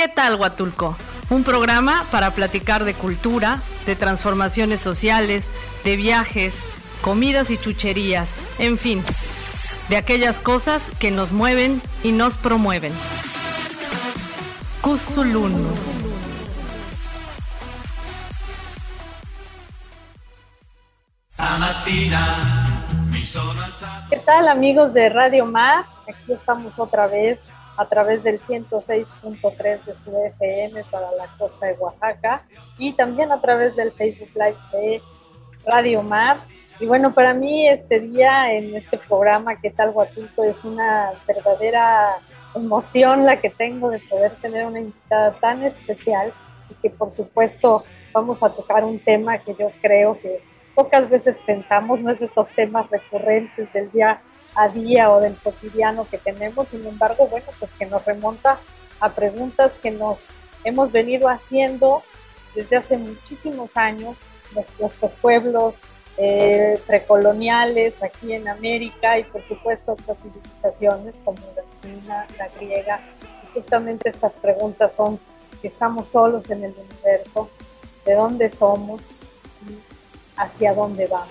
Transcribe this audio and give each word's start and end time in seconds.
¿Qué 0.00 0.08
tal 0.08 0.36
Huatulco? 0.36 0.96
Un 1.28 1.44
programa 1.44 2.06
para 2.10 2.30
platicar 2.30 2.84
de 2.84 2.94
cultura, 2.94 3.60
de 3.84 3.96
transformaciones 3.96 4.80
sociales, 4.80 5.50
de 5.84 5.96
viajes, 5.96 6.54
comidas 7.02 7.50
y 7.50 7.58
chucherías, 7.58 8.36
en 8.58 8.78
fin, 8.78 9.04
de 9.90 9.98
aquellas 9.98 10.38
cosas 10.38 10.82
que 10.98 11.10
nos 11.10 11.32
mueven 11.32 11.82
y 12.02 12.12
nos 12.12 12.38
promueven. 12.38 12.94
¿Qué 24.08 24.18
tal 24.20 24.48
amigos 24.48 24.94
de 24.94 25.10
Radio 25.10 25.44
Mar? 25.44 25.84
Aquí 26.08 26.32
estamos 26.32 26.78
otra 26.78 27.06
vez 27.06 27.50
a 27.76 27.88
través 27.88 28.22
del 28.22 28.38
106.3 28.38 29.84
de 29.84 29.94
su 29.94 30.10
FM 30.16 30.84
para 30.90 31.10
la 31.12 31.26
costa 31.38 31.66
de 31.66 31.74
Oaxaca 31.74 32.44
y 32.78 32.92
también 32.92 33.32
a 33.32 33.40
través 33.40 33.74
del 33.76 33.92
Facebook 33.92 34.30
Live 34.34 34.56
de 34.72 35.02
Radio 35.64 36.02
Mar. 36.02 36.40
Y 36.78 36.86
bueno, 36.86 37.12
para 37.12 37.34
mí 37.34 37.68
este 37.68 38.00
día 38.00 38.52
en 38.52 38.74
este 38.74 38.98
programa, 38.98 39.60
¿Qué 39.60 39.70
tal 39.70 39.90
Huatulco? 39.90 40.44
Es 40.44 40.64
una 40.64 41.12
verdadera 41.26 42.16
emoción 42.54 43.24
la 43.24 43.40
que 43.40 43.50
tengo 43.50 43.90
de 43.90 43.98
poder 44.00 44.34
tener 44.36 44.66
una 44.66 44.80
invitada 44.80 45.32
tan 45.32 45.62
especial 45.62 46.32
y 46.70 46.74
que 46.74 46.90
por 46.90 47.10
supuesto 47.10 47.84
vamos 48.12 48.42
a 48.42 48.50
tocar 48.50 48.84
un 48.84 48.98
tema 48.98 49.38
que 49.38 49.54
yo 49.54 49.70
creo 49.80 50.18
que 50.20 50.42
pocas 50.74 51.08
veces 51.08 51.40
pensamos, 51.44 52.00
no 52.00 52.10
es 52.10 52.20
de 52.20 52.26
esos 52.26 52.50
temas 52.50 52.88
recurrentes 52.90 53.72
del 53.72 53.90
día 53.90 54.22
a 54.54 54.68
día 54.68 55.10
o 55.10 55.20
del 55.20 55.36
cotidiano 55.36 56.06
que 56.08 56.18
tenemos, 56.18 56.68
sin 56.68 56.86
embargo, 56.86 57.26
bueno, 57.28 57.46
pues 57.58 57.72
que 57.72 57.86
nos 57.86 58.04
remonta 58.04 58.58
a 59.00 59.10
preguntas 59.10 59.76
que 59.80 59.90
nos 59.90 60.36
hemos 60.64 60.92
venido 60.92 61.28
haciendo 61.28 62.02
desde 62.54 62.76
hace 62.76 62.98
muchísimos 62.98 63.76
años, 63.76 64.16
nuestros 64.78 65.12
pueblos 65.12 65.82
eh, 66.16 66.78
precoloniales 66.86 68.02
aquí 68.02 68.32
en 68.32 68.48
América 68.48 69.18
y 69.18 69.22
por 69.22 69.42
supuesto 69.42 69.92
otras 69.92 70.18
civilizaciones 70.20 71.18
como 71.24 71.38
la 71.56 71.62
china, 71.80 72.26
la 72.36 72.48
griega. 72.48 73.00
Y 73.44 73.54
justamente 73.54 74.08
estas 74.08 74.34
preguntas 74.34 74.94
son 74.94 75.18
si 75.60 75.68
estamos 75.68 76.08
solos 76.08 76.50
en 76.50 76.64
el 76.64 76.74
universo, 76.74 77.48
de 78.04 78.14
dónde 78.14 78.50
somos 78.50 79.02
hacia 80.36 80.74
dónde 80.74 81.06
vamos. 81.06 81.28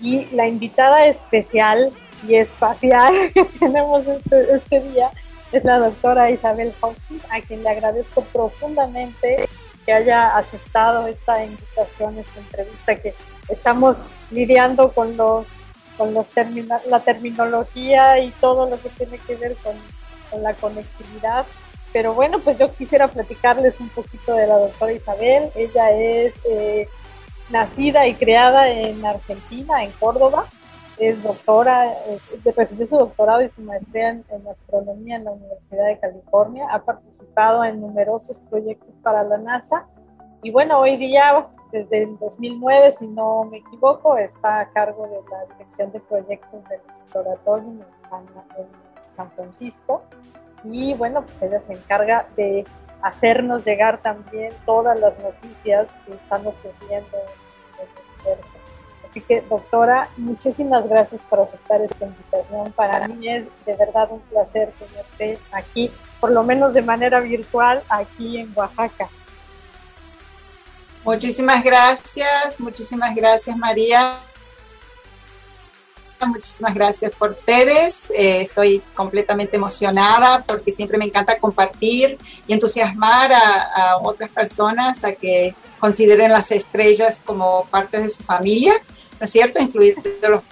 Y 0.00 0.26
la 0.26 0.46
invitada 0.46 1.04
especial 1.06 1.92
y 2.26 2.36
espacial 2.36 3.12
que 3.34 3.44
tenemos 3.44 4.06
este, 4.06 4.54
este 4.54 4.80
día 4.80 5.10
es 5.52 5.64
la 5.64 5.78
doctora 5.78 6.30
Isabel 6.30 6.72
Hawkins, 6.80 7.24
a 7.30 7.40
quien 7.40 7.62
le 7.62 7.70
agradezco 7.70 8.22
profundamente 8.22 9.48
que 9.84 9.92
haya 9.92 10.36
aceptado 10.36 11.06
esta 11.06 11.44
invitación, 11.44 12.18
esta 12.18 12.40
entrevista, 12.40 12.96
que 12.96 13.14
estamos 13.48 14.02
lidiando 14.30 14.92
con 14.92 15.16
los 15.16 15.60
con 15.96 16.12
los 16.12 16.28
la 16.88 17.00
terminología 17.00 18.18
y 18.18 18.30
todo 18.32 18.68
lo 18.68 18.78
que 18.78 18.90
tiene 18.90 19.18
que 19.18 19.34
ver 19.36 19.56
con, 19.56 19.74
con, 20.30 20.42
la 20.42 20.52
conectividad. 20.52 21.46
Pero 21.90 22.12
bueno, 22.12 22.38
pues 22.40 22.58
yo 22.58 22.70
quisiera 22.74 23.08
platicarles 23.08 23.80
un 23.80 23.88
poquito 23.88 24.34
de 24.34 24.46
la 24.46 24.58
doctora 24.58 24.92
Isabel. 24.92 25.48
Ella 25.54 25.90
es 25.92 26.34
eh, 26.50 26.86
nacida 27.48 28.06
y 28.06 28.14
creada 28.14 28.68
en 28.68 29.06
Argentina, 29.06 29.82
en 29.84 29.90
Córdoba 29.92 30.46
es 30.98 31.22
doctora, 31.22 31.92
recibió 32.56 32.86
su 32.86 32.96
doctorado 32.96 33.42
y 33.42 33.50
su 33.50 33.60
maestría 33.62 34.10
en, 34.10 34.24
astronomía 34.50 35.16
en 35.16 35.24
la 35.24 35.32
Universidad 35.32 35.86
de 35.86 35.98
California, 35.98 36.66
ha 36.70 36.82
participado 36.82 37.64
en 37.64 37.80
numerosos 37.80 38.38
proyectos 38.50 38.94
para 39.02 39.22
la 39.22 39.38
NASA. 39.38 39.86
Y 40.42 40.50
bueno, 40.50 40.78
hoy 40.78 40.96
día, 40.96 41.48
desde 41.70 42.04
el 42.04 42.18
2009, 42.18 42.92
si 42.92 43.06
no 43.08 43.44
me 43.44 43.58
equivoco, 43.58 44.16
está 44.16 44.60
a 44.60 44.70
cargo 44.70 45.06
de 45.06 45.20
la 45.30 45.54
dirección 45.54 45.92
de 45.92 46.00
proyectos 46.00 46.64
del 46.68 46.80
exploratorio 46.88 47.66
en 47.66 48.08
San, 48.08 48.22
en 48.58 48.66
San 49.14 49.30
Francisco. 49.32 50.02
Y 50.64 50.94
bueno, 50.94 51.24
pues 51.24 51.42
ella 51.42 51.60
se 51.60 51.74
encarga 51.74 52.26
de 52.36 52.64
hacernos 53.02 53.64
llegar 53.64 54.00
también 54.00 54.52
todas 54.64 54.98
las 54.98 55.18
noticias 55.18 55.88
que 56.06 56.14
están 56.14 56.46
ocurriendo 56.46 57.18
en 57.18 57.82
el 57.82 58.24
universo. 58.24 58.65
Así 59.16 59.24
que, 59.26 59.40
doctora, 59.40 60.10
muchísimas 60.18 60.86
gracias 60.86 61.22
por 61.30 61.40
aceptar 61.40 61.80
esta 61.80 62.04
invitación. 62.04 62.70
Para 62.72 63.08
mí 63.08 63.26
es 63.26 63.46
de 63.64 63.74
verdad 63.74 64.08
un 64.10 64.20
placer 64.20 64.74
tenerte 64.78 65.38
aquí, 65.52 65.90
por 66.20 66.32
lo 66.32 66.42
menos 66.42 66.74
de 66.74 66.82
manera 66.82 67.20
virtual, 67.20 67.82
aquí 67.88 68.36
en 68.36 68.52
Oaxaca. 68.54 69.08
Muchísimas 71.02 71.64
gracias, 71.64 72.60
muchísimas 72.60 73.14
gracias 73.14 73.56
María. 73.56 74.18
Muchísimas 76.26 76.74
gracias 76.74 77.10
por 77.12 77.30
ustedes. 77.30 78.10
Eh, 78.10 78.42
estoy 78.42 78.82
completamente 78.94 79.56
emocionada 79.56 80.44
porque 80.46 80.72
siempre 80.72 80.98
me 80.98 81.06
encanta 81.06 81.38
compartir 81.38 82.18
y 82.46 82.52
entusiasmar 82.52 83.32
a, 83.32 83.62
a 83.62 83.96
otras 83.96 84.30
personas 84.30 85.04
a 85.04 85.14
que 85.14 85.54
consideren 85.78 86.32
las 86.32 86.50
estrellas 86.52 87.22
como 87.24 87.64
parte 87.70 87.98
de 87.98 88.10
su 88.10 88.22
familia 88.22 88.74
¿no 89.20 89.26
es 89.26 89.30
cierto? 89.30 89.60
Incluidos 89.60 90.04
los 90.28 90.42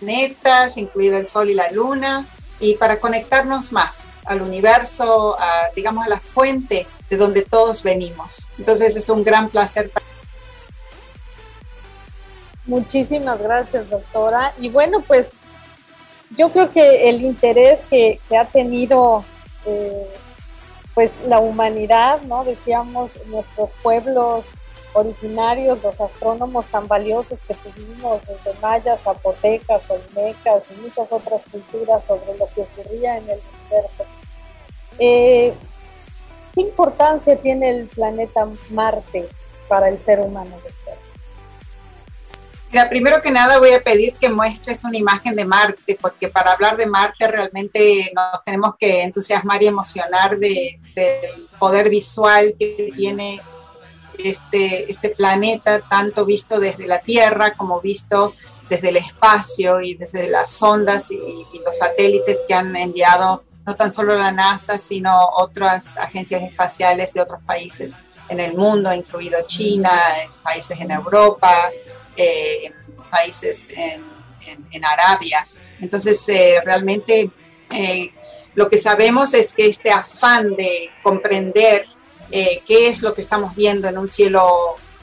planetas, 0.00 0.76
incluido 0.76 1.18
el 1.18 1.26
Sol 1.26 1.50
y 1.50 1.54
la 1.54 1.70
Luna, 1.70 2.26
y 2.60 2.76
para 2.76 3.00
conectarnos 3.00 3.72
más 3.72 4.12
al 4.24 4.40
universo, 4.40 5.36
digamos, 5.74 6.06
a 6.06 6.08
la 6.08 6.20
fuente 6.20 6.86
de 7.10 7.16
donde 7.16 7.42
todos 7.42 7.82
venimos. 7.82 8.48
Entonces 8.56 8.94
es 8.94 9.08
un 9.08 9.24
gran 9.24 9.48
placer. 9.48 9.90
Muchísimas 12.64 13.40
gracias, 13.40 13.90
doctora. 13.90 14.54
Y 14.60 14.68
bueno, 14.68 15.00
pues 15.00 15.32
yo 16.36 16.50
creo 16.50 16.70
que 16.70 17.08
el 17.08 17.22
interés 17.22 17.80
que, 17.90 18.20
ha 18.38 18.44
tenido 18.44 19.24
eh, 19.66 20.06
pues 20.94 21.20
la 21.26 21.40
humanidad, 21.40 22.22
¿no? 22.22 22.44
Decíamos, 22.44 23.10
nuestros 23.26 23.70
pueblos 23.82 24.50
originarios, 24.94 25.82
los 25.82 26.00
astrónomos 26.00 26.68
tan 26.68 26.86
valiosos 26.88 27.40
que 27.40 27.54
tuvimos 27.54 28.20
desde 28.26 28.58
mayas, 28.60 29.00
zapotecas, 29.02 29.82
olmecas 29.88 30.64
y 30.70 30.80
muchas 30.80 31.12
otras 31.12 31.44
culturas 31.50 32.04
sobre 32.04 32.36
lo 32.38 32.46
que 32.54 32.62
ocurría 32.62 33.16
en 33.16 33.28
el 33.30 33.40
universo. 33.60 34.04
Eh, 34.98 35.54
¿Qué 36.54 36.60
importancia 36.60 37.36
tiene 37.36 37.70
el 37.70 37.86
planeta 37.86 38.46
Marte 38.70 39.28
para 39.68 39.88
el 39.88 39.98
ser 39.98 40.20
humano, 40.20 40.50
doctor? 40.50 40.94
Mira, 42.70 42.88
primero 42.88 43.20
que 43.20 43.30
nada 43.30 43.58
voy 43.58 43.72
a 43.72 43.82
pedir 43.82 44.14
que 44.14 44.30
muestres 44.30 44.84
una 44.84 44.96
imagen 44.96 45.36
de 45.36 45.44
Marte, 45.44 45.98
porque 46.00 46.28
para 46.28 46.52
hablar 46.52 46.76
de 46.76 46.86
Marte 46.86 47.26
realmente 47.28 48.10
nos 48.14 48.42
tenemos 48.44 48.76
que 48.78 49.02
entusiasmar 49.02 49.62
y 49.62 49.66
emocionar 49.66 50.38
de, 50.38 50.80
del 50.94 51.46
poder 51.58 51.90
visual 51.90 52.54
que 52.58 52.90
tiene 52.96 53.40
este, 54.18 54.90
este 54.90 55.10
planeta, 55.10 55.80
tanto 55.80 56.24
visto 56.24 56.60
desde 56.60 56.86
la 56.86 57.00
Tierra 57.00 57.54
como 57.54 57.80
visto 57.80 58.34
desde 58.68 58.88
el 58.88 58.96
espacio 58.96 59.80
y 59.80 59.94
desde 59.94 60.30
las 60.30 60.62
ondas 60.62 61.10
y, 61.10 61.16
los 61.64 61.78
satélites 61.78 62.44
que 62.48 62.54
han 62.54 62.74
enviado 62.74 63.44
no 63.66 63.76
tan 63.76 63.92
solo 63.92 64.16
la 64.16 64.32
NASA, 64.32 64.78
sino 64.78 65.28
otras 65.36 65.96
agencias 65.96 66.42
espaciales 66.42 67.12
de 67.12 67.20
otros 67.20 67.40
países 67.44 68.04
en 68.28 68.40
el 68.40 68.54
mundo, 68.54 68.92
incluido 68.92 69.38
China, 69.46 69.92
países 70.42 70.80
en 70.80 70.90
Europa, 70.90 71.70
eh, 72.16 72.72
países 73.10 73.70
en, 73.70 74.10
Arabia. 74.84 75.46
Entonces, 75.80 76.28
eh, 76.28 76.60
realmente 76.64 77.30
eh, 77.70 78.12
lo 78.54 78.68
que 78.68 78.78
sabemos 78.78 79.32
es 79.34 79.52
que 79.52 79.68
este 79.68 79.90
afán 79.90 80.56
de 80.56 80.90
comprender 81.02 81.86
eh, 82.34 82.62
qué 82.66 82.88
es 82.88 83.02
lo 83.02 83.12
que 83.12 83.20
estamos 83.20 83.54
viendo 83.54 83.88
en 83.88 83.98
un 83.98 84.08
cielo 84.08 84.42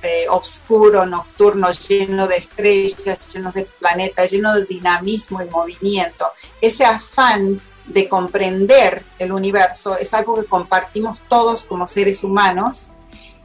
eh, 0.01 0.25
oscuro, 0.29 1.05
nocturno, 1.05 1.69
lleno 1.71 2.27
de 2.27 2.37
estrellas, 2.37 3.19
lleno 3.31 3.51
de 3.51 3.63
planetas, 3.63 4.31
lleno 4.31 4.55
de 4.55 4.65
dinamismo 4.65 5.39
y 5.43 5.45
movimiento. 5.45 6.25
Ese 6.59 6.85
afán 6.85 7.61
de 7.85 8.09
comprender 8.09 9.03
el 9.19 9.31
universo 9.31 9.95
es 9.95 10.13
algo 10.15 10.35
que 10.35 10.45
compartimos 10.45 11.21
todos 11.27 11.65
como 11.65 11.87
seres 11.87 12.23
humanos 12.23 12.91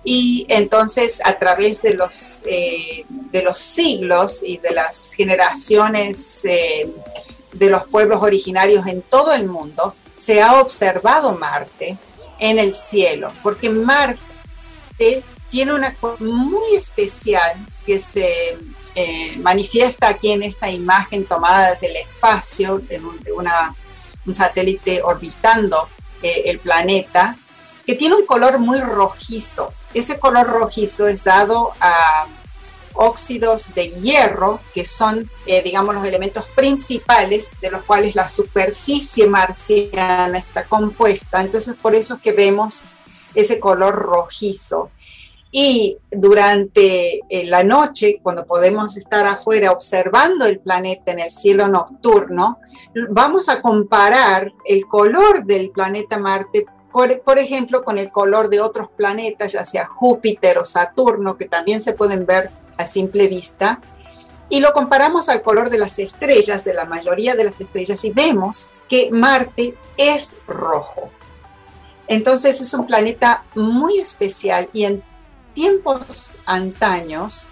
y 0.03 0.47
entonces 0.49 1.21
a 1.23 1.39
través 1.39 1.83
de 1.83 1.93
los, 1.93 2.41
eh, 2.47 3.05
de 3.09 3.43
los 3.43 3.59
siglos 3.59 4.43
y 4.43 4.57
de 4.59 4.71
las 4.71 5.13
generaciones 5.13 6.43
de 6.43 7.69
los 7.69 7.85
pueblos 7.85 8.23
originarios 8.23 8.87
en 8.87 9.03
todo 9.03 9.35
el 9.35 9.47
mundo, 9.47 9.95
se 10.17 10.43
ha 10.43 10.61
observado 10.61 11.33
Marte 11.33 11.99
en 12.39 12.59
el 12.59 12.75
cielo, 12.75 13.33
porque 13.43 13.71
Marte 13.71 15.23
tiene 15.51 15.75
una 15.75 15.95
cosa 15.95 16.23
muy 16.23 16.75
especial 16.77 17.67
que 17.87 18.01
se 18.01 18.59
eh, 18.95 19.37
manifiesta 19.39 20.09
aquí 20.09 20.31
en 20.31 20.43
esta 20.43 20.71
imagen 20.71 21.25
tomada 21.25 21.73
desde 21.73 21.87
el 21.89 21.97
espacio, 21.97 22.79
de, 22.79 23.01
un, 23.01 24.35
satélite 24.35 25.03
orbitando 25.03 25.89
eh, 26.23 26.43
el 26.47 26.59
planeta, 26.59 27.37
que 27.87 27.95
tiene 27.95 28.15
un 28.15 28.27
color 28.27 28.59
muy 28.59 28.81
rojizo. 28.81 29.73
Ese 29.93 30.19
color 30.19 30.47
rojizo 30.47 31.07
es 31.07 31.25
dado 31.25 31.73
a 31.81 32.27
óxidos 32.95 33.75
de 33.75 33.91
hierro, 33.91 34.61
que 34.73 34.85
son, 34.85 35.31
eh, 35.47 35.63
digamos, 35.63 35.95
los 35.95 36.05
elementos 36.05 36.47
principales 36.55 37.51
de 37.61 37.71
los 37.71 37.83
cuales 37.83 38.15
la 38.15 38.29
superficie 38.29 39.27
marciana 39.27 40.39
está 40.39 40.65
compuesta. 40.65 41.41
Entonces, 41.41 41.75
por 41.81 41.95
eso 41.95 42.15
es 42.15 42.21
que 42.21 42.33
vemos 42.33 42.85
ese 43.35 43.61
color 43.61 43.95
rojizo. 43.95 44.91
Y 45.51 45.99
durante 46.11 47.21
eh, 47.29 47.47
la 47.47 47.63
noche, 47.63 48.19
cuando 48.23 48.45
podemos 48.45 48.97
estar 48.97 49.25
afuera 49.27 49.71
observando 49.71 50.47
el 50.47 50.59
planeta 50.59 51.13
en 51.13 51.21
el 51.21 51.31
cielo 51.31 51.69
nocturno, 51.69 52.59
vamos 53.11 53.49
a 53.49 53.61
comparar 53.61 54.53
el 54.65 54.85
color 54.87 55.45
del 55.45 55.71
planeta 55.71 56.19
Marte, 56.19 56.67
por, 56.93 57.21
por, 57.21 57.39
ejemplo, 57.39 57.85
con 57.85 57.99
el 57.99 58.11
color 58.11 58.49
de 58.49 58.61
otros 58.61 58.89
planetas, 58.97 59.53
ya 59.53 59.65
sea 59.65 59.87
Júpiter 59.87 60.59
o 60.59 60.65
Saturno, 60.65 61.37
que 61.37 61.47
también 61.47 61.81
se 61.81 61.93
pueden 61.93 62.27
ver 62.27 62.51
a 62.79 62.87
simple 62.87 63.27
vista, 63.29 63.81
y 64.49 64.61
lo 64.61 64.73
comparamos 64.73 65.29
al 65.29 65.43
color 65.43 65.71
de 65.71 65.79
las 65.79 65.99
estrellas, 65.99 66.65
de 66.65 66.75
la 66.75 66.85
mayoría 66.85 67.35
de 67.35 67.45
las 67.45 67.61
estrellas, 67.61 68.05
y 68.05 68.11
vemos 68.11 68.71
que 68.89 69.11
Marte 69.11 69.75
es 69.97 70.35
rojo. 70.47 71.11
Entonces 72.07 72.61
es 72.61 72.75
un 72.75 72.87
planeta 72.87 73.45
muy 73.55 73.99
especial 73.99 74.69
y 74.73 74.85
en 74.85 75.03
tiempos 75.55 76.35
antaños, 76.45 77.49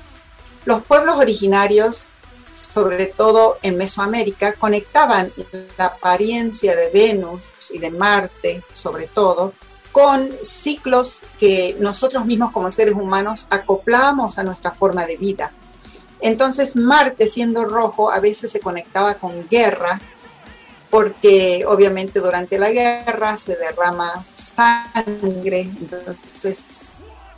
los 0.64 0.82
pueblos 0.82 1.16
originarios, 1.16 2.08
sobre 2.52 3.06
todo 3.06 3.58
en 3.62 3.78
Mesoamérica, 3.78 4.52
conectaban 4.52 5.32
la 5.78 5.86
apariencia 5.86 6.76
de 6.76 6.90
Venus 6.90 7.40
y 7.72 7.78
de 7.78 7.90
Marte, 7.90 8.62
sobre 8.72 9.06
todo, 9.06 9.54
con 9.92 10.30
ciclos 10.42 11.24
que 11.38 11.76
nosotros 11.78 12.24
mismos 12.24 12.50
como 12.52 12.70
seres 12.70 12.94
humanos 12.94 13.46
acoplamos 13.50 14.38
a 14.38 14.42
nuestra 14.42 14.70
forma 14.70 15.06
de 15.06 15.16
vida. 15.16 15.52
Entonces 16.20 16.76
Marte, 16.76 17.26
siendo 17.28 17.64
rojo, 17.64 18.10
a 18.10 18.20
veces 18.20 18.50
se 18.50 18.60
conectaba 18.60 19.14
con 19.14 19.46
guerra, 19.48 20.00
porque 20.90 21.64
obviamente 21.66 22.20
durante 22.20 22.58
la 22.58 22.70
guerra 22.70 23.36
se 23.36 23.56
derrama 23.56 24.24
sangre, 24.34 25.60
entonces 25.62 26.64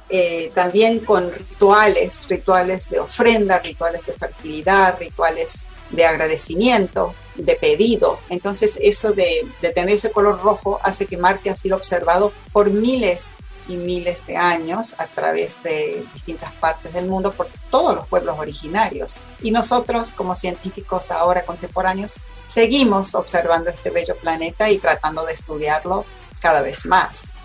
eh, 0.09 0.51
también 0.55 0.99
con 1.01 1.33
rituales, 1.33 2.29
rituales 2.29 2.91
de 2.91 3.01
ofrenda, 3.01 3.59
rituales 3.59 4.07
de 4.07 4.13
fertilidad, 4.13 4.99
rituales 4.99 5.65
de 5.91 6.05
agradecimiento, 6.05 7.15
de 7.35 7.57
pedido. 7.57 8.19
Entonces 8.29 8.79
eso 8.81 9.13
de, 9.13 9.47
de, 9.61 9.71
tener 9.71 9.95
ese 9.95 10.11
color 10.11 10.41
rojo 10.43 10.81
hace 10.83 11.07
que 11.07 11.17
Marte 11.17 11.51
ha 11.51 11.57
sido 11.57 11.77
observado 11.77 12.33
por 12.53 12.71
miles 12.71 13.35
y 13.69 13.77
miles 13.77 14.27
de 14.27 14.37
años 14.37 14.95
a 14.99 15.07
través 15.07 15.63
de 15.63 16.05
distintas 16.13 16.53
partes 16.53 16.93
del 16.93 17.07
mundo 17.07 17.33
por 17.33 17.49
todos 17.71 17.95
los 17.95 18.07
pueblos 18.07 18.39
originarios. 18.39 19.17
Y 19.43 19.51
nosotros 19.51 20.13
como 20.13 20.35
científicos 20.35 21.11
ahora 21.11 21.45
contemporáneos 21.45 22.15
seguimos 22.47 23.15
observando 23.15 23.71
este 23.71 23.91
bello 23.91 24.17
planeta 24.17 24.71
y 24.71 24.79
tratando 24.79 25.25
de 25.25 25.33
estudiarlo 25.33 26.05
cada 26.41 26.61
vez 26.61 26.85
más. 26.85 27.37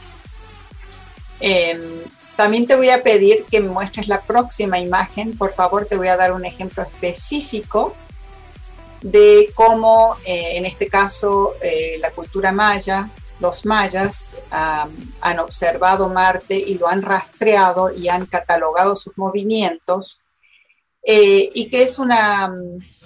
Eh, 1.39 2.06
también 2.35 2.68
te 2.68 2.75
voy 2.75 2.89
a 2.89 3.03
pedir 3.03 3.44
que 3.51 3.59
me 3.59 3.69
muestres 3.69 4.07
la 4.07 4.21
próxima 4.21 4.80
imagen. 4.80 5.38
Por 5.38 5.51
favor, 5.51 5.85
te 5.85 5.97
voy 5.97 6.07
a 6.07 6.18
dar 6.18 6.31
un 6.31 6.45
ejemplo 6.45 6.83
específico 6.83 7.95
de 9.01 9.51
cómo, 9.55 10.15
eh, 10.25 10.57
en 10.57 10.65
este 10.65 10.87
caso, 10.87 11.55
eh, 11.61 11.97
la 11.99 12.11
cultura 12.11 12.51
maya, 12.51 13.09
los 13.39 13.65
mayas 13.65 14.35
han 14.51 15.39
observado 15.39 16.09
Marte 16.09 16.57
y 16.57 16.77
lo 16.77 16.89
han 16.89 17.01
rastreado 17.01 17.89
y 17.89 18.09
han 18.09 18.25
catalogado 18.25 18.97
sus 18.97 19.17
movimientos 19.17 20.23
eh, 21.03 21.49
y 21.53 21.69
que 21.69 21.83
es 21.83 21.97
una, 21.97 22.53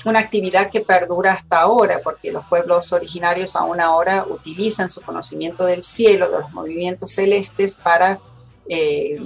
una, 0.06 0.20
actividad 0.20 0.70
que 0.72 0.82
perdura 0.82 1.34
hasta 1.34 1.62
ahora, 1.62 2.02
porque 2.04 2.32
los 2.32 2.44
pueblos 2.46 2.92
originarios 2.92 3.56
aún 3.56 3.80
ahora 3.80 4.26
utilizan 4.28 4.90
su 4.90 5.02
conocimiento 5.02 5.66
del 5.66 5.84
cielo, 5.84 6.28
de 6.30 6.40
los 6.40 6.52
movimientos 6.52 7.14
celestes, 7.14 7.78
para 7.78 8.20
eh, 8.68 9.18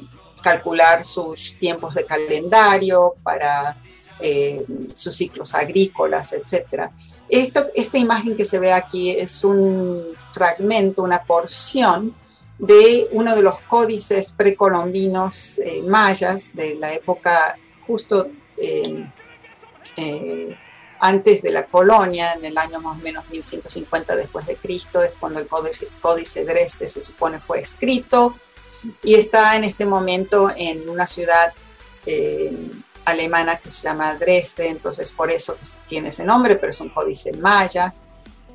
calcular 0.44 1.04
sus 1.06 1.58
tiempos 1.58 1.96
de 1.96 2.06
calendario, 2.06 3.16
para 3.24 3.82
eh, 4.20 4.66
sus 4.94 5.16
ciclos 5.16 5.54
agrícolas, 5.56 6.34
etc. 6.34 6.90
Esto, 7.30 7.68
esta 7.76 7.98
imagen 7.98 8.36
que 8.36 8.46
se 8.46 8.60
ve 8.60 8.74
aquí 8.74 9.12
es 9.12 9.44
un 9.44 10.04
fragmento, 10.32 11.04
una 11.04 11.24
porción 11.24 12.16
de 12.58 13.08
uno 13.12 13.36
de 13.36 13.44
los 13.44 13.60
códices 13.62 14.34
precolombinos 14.36 15.60
eh, 15.60 15.84
mayas 15.84 16.56
de 16.56 16.76
la 16.76 16.94
época 16.94 17.58
justo 17.86 18.28
antes 21.00 21.42
de 21.42 21.52
la 21.52 21.66
colonia, 21.66 22.34
en 22.34 22.46
el 22.46 22.58
año 22.58 22.80
más 22.80 22.98
o 22.98 23.02
menos 23.02 23.30
1150 23.30 24.16
después 24.16 24.46
de 24.46 24.56
Cristo, 24.56 25.04
es 25.04 25.12
cuando 25.20 25.40
el 25.40 25.48
códice, 25.48 25.88
códice 26.02 26.44
Dresde 26.44 26.88
se 26.88 27.02
supone 27.02 27.40
fue 27.40 27.60
escrito 27.60 28.36
y 29.04 29.16
está 29.16 29.56
en 29.56 29.64
este 29.64 29.86
momento 29.86 30.52
en 30.56 30.90
una 30.90 31.08
ciudad 31.08 31.54
eh, 32.06 32.56
alemana 33.08 33.58
que 33.58 33.70
se 33.70 33.84
llama 33.84 34.14
Dresde, 34.16 34.70
entonces 34.70 35.12
por 35.12 35.32
eso 35.32 35.58
tiene 35.88 36.10
ese 36.10 36.26
nombre, 36.26 36.56
pero 36.56 36.70
es 36.72 36.82
un 36.82 36.90
códice 36.90 37.34
maya. 37.34 37.94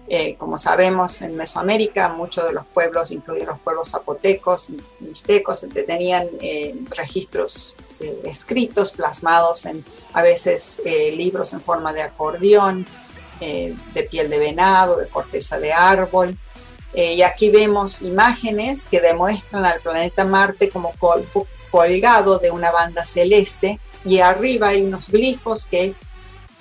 Eh, 0.08 0.34
como 0.36 0.58
sabemos, 0.58 1.22
en 1.22 1.36
Mesoamérica 1.36 2.08
muchos 2.08 2.44
de 2.44 2.52
los 2.52 2.66
pueblos, 2.66 3.12
incluidos 3.12 3.46
los 3.46 3.58
pueblos 3.60 3.90
zapotecos, 3.90 4.68
mixtecos, 5.00 5.66
tenían 5.86 6.26
eh, 6.40 6.74
registros 6.96 7.74
escritos, 8.24 8.90
plasmados 8.90 9.64
en 9.64 9.84
a 10.12 10.22
veces 10.22 10.82
libros 10.84 11.52
en 11.52 11.60
forma 11.60 11.92
de 11.92 12.02
acordeón, 12.02 12.84
de 13.38 14.02
piel 14.10 14.28
de 14.28 14.38
venado, 14.38 14.96
de 14.96 15.06
corteza 15.06 15.58
de 15.60 15.72
árbol. 15.72 16.36
Eh, 16.94 17.14
y 17.14 17.22
aquí 17.22 17.50
vemos 17.50 18.02
imágenes 18.02 18.84
que 18.84 19.00
demuestran 19.00 19.64
al 19.64 19.80
planeta 19.80 20.24
Marte 20.24 20.68
como 20.68 20.92
colgado 21.70 22.38
de 22.38 22.50
una 22.50 22.70
banda 22.70 23.04
celeste 23.04 23.80
y 24.04 24.18
arriba 24.18 24.68
hay 24.68 24.82
unos 24.82 25.08
glifos 25.10 25.66
que 25.66 25.94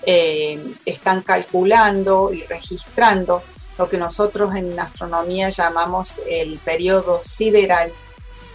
eh, 0.04 0.76
están 0.86 1.22
calculando 1.22 2.34
y 2.34 2.44
registrando 2.44 3.44
lo 3.78 3.88
que 3.88 3.98
nosotros 3.98 4.56
en 4.56 4.80
astronomía 4.80 5.50
llamamos 5.50 6.22
el 6.28 6.60
periodo 6.60 7.22
sideral 7.24 7.92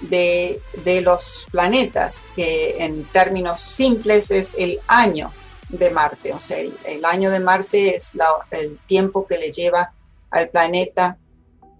de, 0.03 0.61
los 1.03 1.47
planetas, 1.51 2.23
que 2.35 2.77
en 2.79 3.05
términos 3.05 3.61
simples 3.61 4.31
es 4.31 4.53
el 4.57 4.79
año 4.87 5.33
de 5.69 5.91
Marte. 5.91 6.33
O 6.33 6.41
sea, 6.41 6.59
el, 6.59 7.05
año 7.05 7.31
de 7.31 7.41
Marte 7.41 7.97
es 7.97 8.13
el 8.51 8.79
tiempo 8.87 9.27
que 9.27 9.39
le 9.39 9.51
lleva 9.51 9.93
al 10.31 10.49
planeta 10.49 11.19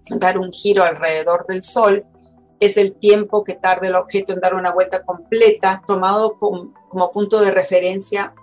dar 0.09 0.37
un 0.37 0.51
giro 0.51 0.83
alrededor 0.83 1.45
del 1.47 1.63
Sol, 1.63 2.05
es 2.59 2.77
el 2.77 2.93
tiempo 2.93 3.43
que 3.43 3.53
tarda 3.53 3.87
el 3.87 3.95
objeto 3.95 4.33
en 4.33 4.39
dar 4.39 4.55
una 4.55 4.71
vuelta 4.71 5.03
completa, 5.03 5.81
tomado 5.85 6.37
como, 6.37 7.11
punto 7.11 7.39
de 7.39 7.51
referencia, 7.51 8.33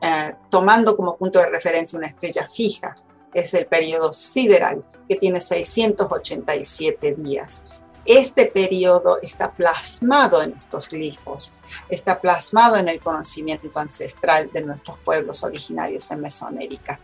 eh, 0.00 0.34
tomando 0.48 0.96
como 0.96 1.16
punto 1.16 1.38
de 1.38 1.46
referencia 1.46 1.98
una 1.98 2.08
estrella 2.08 2.48
fija. 2.48 2.94
Es 3.34 3.54
el 3.54 3.66
periodo 3.66 4.12
sideral, 4.12 4.84
que 5.08 5.16
tiene 5.16 5.40
687 5.40 7.14
días. 7.14 7.64
Este 8.06 8.46
periodo 8.46 9.18
está 9.20 9.52
plasmado 9.52 10.42
en 10.42 10.54
estos 10.56 10.88
glifos, 10.88 11.54
está 11.90 12.20
plasmado 12.20 12.76
en 12.76 12.88
el 12.88 12.98
conocimiento 12.98 13.70
ancestral 13.78 14.50
de 14.52 14.62
nuestros 14.62 14.98
pueblos 15.00 15.44
originarios 15.44 16.10
en 16.10 16.20
Mesoamérica. 16.20 16.98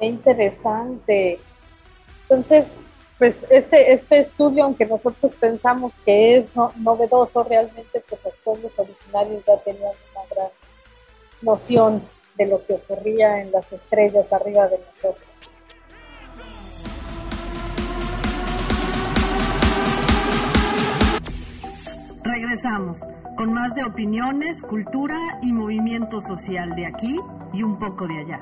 Interesante. 0.00 1.38
Entonces, 2.22 2.78
pues 3.18 3.46
este, 3.50 3.92
este 3.92 4.20
estudio, 4.20 4.64
aunque 4.64 4.86
nosotros 4.86 5.34
pensamos 5.34 5.96
que 6.04 6.36
es 6.36 6.54
novedoso 6.76 7.42
realmente, 7.42 8.02
pues 8.08 8.20
los 8.24 8.34
pueblos 8.44 8.78
originarios 8.78 9.44
ya 9.44 9.56
tenían 9.58 9.92
una 10.12 10.24
gran 10.30 10.48
noción 11.42 12.02
de 12.36 12.46
lo 12.46 12.64
que 12.64 12.74
ocurría 12.74 13.40
en 13.42 13.50
las 13.50 13.72
estrellas 13.72 14.32
arriba 14.32 14.68
de 14.68 14.78
nosotros. 14.78 15.24
Regresamos 22.22 23.00
con 23.36 23.52
más 23.52 23.74
de 23.74 23.82
opiniones, 23.82 24.62
cultura 24.62 25.16
y 25.42 25.52
movimiento 25.52 26.20
social 26.20 26.76
de 26.76 26.86
aquí 26.86 27.18
y 27.52 27.64
un 27.64 27.80
poco 27.80 28.06
de 28.06 28.18
allá. 28.18 28.40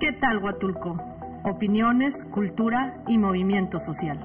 ¿Qué 0.00 0.12
tal 0.12 0.38
Huatulco? 0.38 1.17
Opiniones, 1.48 2.24
cultura 2.30 3.02
y 3.06 3.18
movimiento 3.18 3.80
social. 3.80 4.18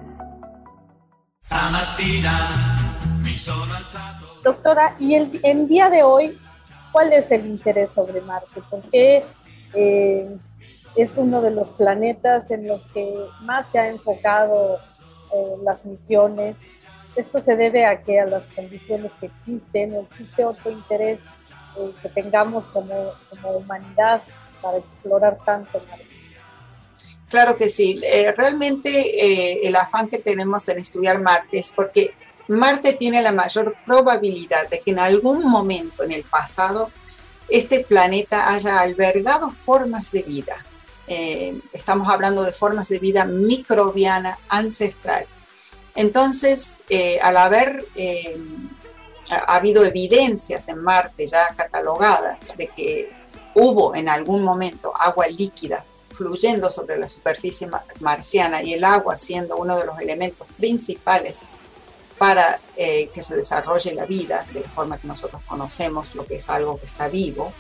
Doctora, 4.44 4.96
y 5.00 5.16
el, 5.16 5.68
día 5.68 5.90
de 5.90 6.04
hoy, 6.04 6.38
¿cuál 6.92 7.14
es 7.14 7.32
el 7.32 7.46
interés 7.46 7.94
sobre 7.94 8.22
Marte? 8.22 8.62
¿Por 8.70 8.82
qué 8.90 9.26
eh, 9.74 10.38
es 10.96 11.18
uno 11.18 11.42
de 11.42 11.52
los 11.52 11.72
planetas 11.72 12.52
en 12.52 12.68
los 12.68 12.86
que 12.86 13.16
más 13.42 13.68
se 13.68 13.80
ha 13.80 13.88
enfocado 13.88 14.80
eh, 15.34 15.56
las 15.64 15.86
misiones. 15.86 16.62
Esto 17.16 17.40
se 17.40 17.56
debe 17.56 17.86
a 17.86 18.04
que 18.04 18.20
a 18.20 18.26
las 18.26 18.48
condiciones 18.48 19.14
que 19.14 19.28
existen, 19.28 19.96
existe 19.96 20.46
otro 20.46 20.72
interés 20.72 21.26
eh, 21.78 21.92
que 22.02 22.10
tengamos 22.10 22.68
como, 22.68 23.12
como, 23.30 23.58
humanidad 23.58 24.22
para 24.62 24.78
explorar 24.78 25.38
tanto 25.46 25.82
Marte. 25.90 26.13
Claro 27.34 27.58
que 27.58 27.68
sí. 27.68 28.00
Eh, 28.04 28.32
realmente 28.38 29.68
el 29.68 29.76
afán 29.76 30.08
que 30.08 30.20
tenemos 30.20 30.70
en 30.70 30.78
estudiar 30.78 31.20
Marte 31.20 31.58
es 31.58 31.72
porque 31.72 32.14
Marte 32.48 32.94
tiene 32.94 33.24
la 33.24 33.32
mayor 33.32 33.76
probabilidad 33.86 34.70
de 34.70 34.80
que 34.82 34.92
en 34.92 35.00
algún 35.00 35.44
momento 35.44 36.04
en 36.04 36.12
el 36.12 36.24
pasado 36.24 36.92
este 37.50 37.80
planeta 37.82 38.54
haya 38.54 38.80
albergado 38.80 39.50
formas 39.50 40.12
de 40.12 40.22
vida. 40.24 40.56
Eh, 41.08 41.60
estamos 41.74 42.08
hablando 42.10 42.44
de 42.44 42.54
formas 42.54 42.88
de 42.90 43.00
vida 43.00 43.26
microbiana 43.26 44.38
ancestral. 44.50 45.26
Entonces, 45.96 46.82
eh, 46.90 47.20
al 47.22 47.38
haber 47.38 47.86
eh, 47.96 48.38
ha 49.30 49.56
habido 49.56 49.86
evidencias 49.86 50.68
en 50.68 50.80
Marte 50.80 51.28
ya 51.28 51.50
catalogadas 51.56 52.56
de 52.58 52.68
que 52.68 53.12
hubo 53.56 53.96
en 53.96 54.10
algún 54.10 54.44
momento 54.44 54.94
agua 54.96 55.28
líquida 55.28 55.86
fluyendo 56.14 56.70
sobre 56.70 56.98
la 56.98 57.10
superficie 57.10 57.68
marciana 58.00 58.64
y 58.64 58.74
el 58.74 58.84
agua 58.84 59.18
siendo 59.18 59.58
uno 59.58 59.78
de 59.78 59.86
los 59.86 60.00
elementos 60.00 60.48
principales 60.58 61.40
para 62.18 62.60
que 62.76 63.22
se 63.22 63.36
desarrolle 63.36 63.94
la 63.94 64.06
vida 64.06 64.46
de 64.54 64.62
la 64.62 64.70
forma 64.70 64.98
que 64.98 65.08
nosotros 65.08 65.42
conocemos, 65.46 66.16
lo 66.16 66.26
que 66.26 66.36
es 66.36 66.50
algo 66.50 66.80
que 66.80 66.86
está 66.86 67.08
vivo, 67.08 67.52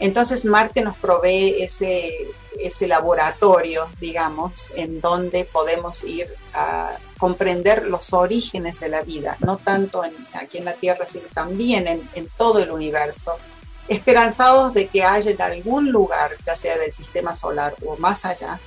entonces 0.00 0.46
Marte 0.46 0.80
nos 0.80 0.96
provee 0.96 1.62
ese, 1.62 2.32
ese 2.58 2.88
laboratorio, 2.88 3.88
digamos, 4.00 4.72
en 4.74 5.00
donde 5.00 5.44
podemos 5.44 6.02
ir 6.04 6.26
a 6.54 6.96
comprender 7.18 7.84
los 7.86 8.14
orígenes 8.14 8.80
de 8.80 8.88
la 8.88 9.02
vida, 9.02 9.36
no 9.40 9.58
tanto 9.58 10.02
aquí 10.32 10.56
en 10.56 10.64
la 10.64 10.72
Tierra, 10.72 11.06
sino 11.06 11.24
también 11.34 11.86
en, 11.86 12.08
en 12.14 12.28
todo 12.38 12.60
el 12.60 12.70
universo, 12.70 13.36
esperanzados 13.90 14.72
de 14.72 14.86
que 14.86 15.02
haya 15.02 15.32
en 15.32 15.42
algún 15.42 15.90
lugar, 15.90 16.30
ya 16.46 16.54
sea 16.54 16.78
del 16.78 16.92
sistema 16.92 17.34
solar 17.34 17.74
o 17.84 17.96
más 17.96 18.24
allá, 18.24 18.60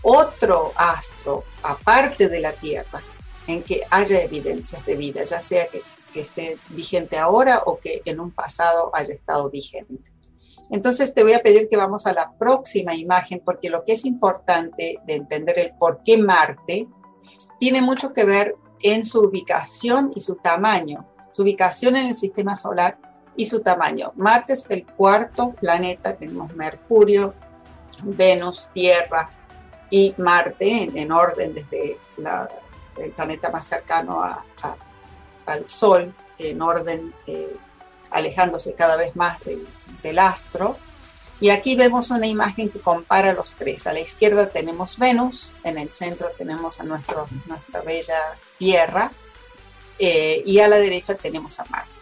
otro 0.00 0.72
astro 0.76 1.42
aparte 1.64 2.28
de 2.28 2.38
la 2.38 2.52
Tierra 2.52 3.02
en 3.48 3.64
que 3.64 3.82
haya 3.90 4.22
evidencias 4.22 4.86
de 4.86 4.94
vida, 4.94 5.24
ya 5.24 5.40
sea 5.40 5.66
que, 5.66 5.82
que 6.14 6.20
esté 6.20 6.56
vigente 6.68 7.18
ahora 7.18 7.64
o 7.66 7.80
que 7.80 8.00
en 8.04 8.20
un 8.20 8.30
pasado 8.30 8.92
haya 8.94 9.12
estado 9.12 9.50
vigente. 9.50 10.12
Entonces 10.70 11.14
te 11.14 11.24
voy 11.24 11.32
a 11.32 11.40
pedir 11.40 11.68
que 11.68 11.76
vamos 11.76 12.06
a 12.06 12.12
la 12.12 12.32
próxima 12.38 12.94
imagen 12.94 13.42
porque 13.44 13.70
lo 13.70 13.82
que 13.82 13.94
es 13.94 14.04
importante 14.04 15.00
de 15.04 15.14
entender 15.14 15.58
el 15.58 15.72
por 15.80 16.00
qué 16.04 16.16
Marte 16.16 16.86
tiene 17.58 17.82
mucho 17.82 18.12
que 18.12 18.22
ver 18.22 18.54
en 18.82 19.04
su 19.04 19.18
ubicación 19.20 20.12
y 20.14 20.20
su 20.20 20.36
tamaño, 20.36 21.08
su 21.32 21.42
ubicación 21.42 21.96
en 21.96 22.06
el 22.06 22.14
sistema 22.14 22.54
solar 22.54 22.98
y 23.40 23.46
su 23.46 23.60
tamaño. 23.60 24.12
Marte 24.16 24.52
es 24.52 24.66
el 24.68 24.84
cuarto 24.84 25.52
planeta, 25.52 26.14
tenemos 26.14 26.54
Mercurio, 26.54 27.32
Venus, 28.02 28.68
Tierra 28.74 29.30
y 29.88 30.14
Marte 30.18 30.90
en, 30.94 31.10
orden 31.10 31.54
desde 31.54 31.96
el 32.98 33.10
planeta 33.12 33.50
más 33.50 33.66
cercano 33.66 34.20
al 35.46 35.66
Sol, 35.66 36.14
en 36.36 36.60
orden 36.60 37.14
eh, 37.26 37.56
alejándose 38.10 38.74
cada 38.74 38.96
vez 38.96 39.16
más 39.16 39.38
del 40.02 40.18
astro. 40.18 40.76
Y 41.40 41.48
aquí 41.48 41.76
vemos 41.76 42.10
una 42.10 42.26
imagen 42.26 42.68
que 42.68 42.78
compara 42.78 43.32
los 43.32 43.54
tres. 43.54 43.86
A 43.86 43.94
la 43.94 44.00
izquierda 44.00 44.50
tenemos 44.50 44.98
Venus, 44.98 45.52
en 45.64 45.78
el 45.78 45.90
centro 45.90 46.28
tenemos 46.36 46.78
a 46.78 46.84
nuestro, 46.84 47.26
nuestra 47.46 47.80
bella 47.80 48.20
Tierra 48.58 49.10
eh, 49.98 50.42
y 50.44 50.58
a 50.58 50.68
la 50.68 50.76
derecha 50.76 51.14
tenemos 51.14 51.58
a 51.58 51.64
Marte. 51.70 51.99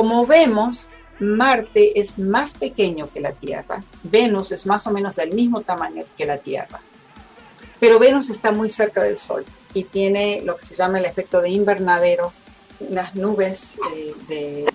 Como 0.00 0.26
vemos, 0.26 0.88
Marte 1.18 2.00
es 2.00 2.18
más 2.18 2.54
pequeño 2.54 3.10
que 3.12 3.20
la 3.20 3.32
Tierra, 3.32 3.84
Venus 4.02 4.50
es 4.50 4.64
más 4.64 4.86
o 4.86 4.92
menos 4.92 5.16
del 5.16 5.34
mismo 5.34 5.60
tamaño 5.60 6.04
que 6.16 6.24
la 6.24 6.38
Tierra, 6.38 6.80
pero 7.78 7.98
Venus 7.98 8.30
está 8.30 8.50
muy 8.50 8.70
cerca 8.70 9.02
del 9.02 9.18
Sol 9.18 9.44
y 9.74 9.84
tiene 9.84 10.40
lo 10.42 10.56
que 10.56 10.64
se 10.64 10.74
llama 10.74 11.00
el 11.00 11.04
efecto 11.04 11.42
de 11.42 11.50
invernadero, 11.50 12.32
unas 12.88 13.14
nubes 13.14 13.78
eh, 13.94 14.14
de 14.26 14.72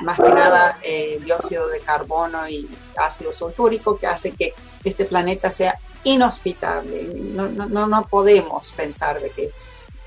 más 0.00 0.16
que 0.18 0.32
nada 0.32 0.78
eh, 0.82 1.20
dióxido 1.22 1.68
de 1.68 1.80
carbono 1.80 2.48
y 2.48 2.66
ácido 2.96 3.30
sulfúrico, 3.30 3.98
que 3.98 4.06
hace 4.06 4.30
que 4.32 4.54
este 4.84 5.04
planeta 5.04 5.50
sea 5.50 5.78
inhospitable. 6.02 7.12
No, 7.12 7.46
no, 7.50 7.86
no 7.86 8.08
podemos 8.08 8.72
pensar 8.72 9.20
de 9.20 9.28
que 9.28 9.50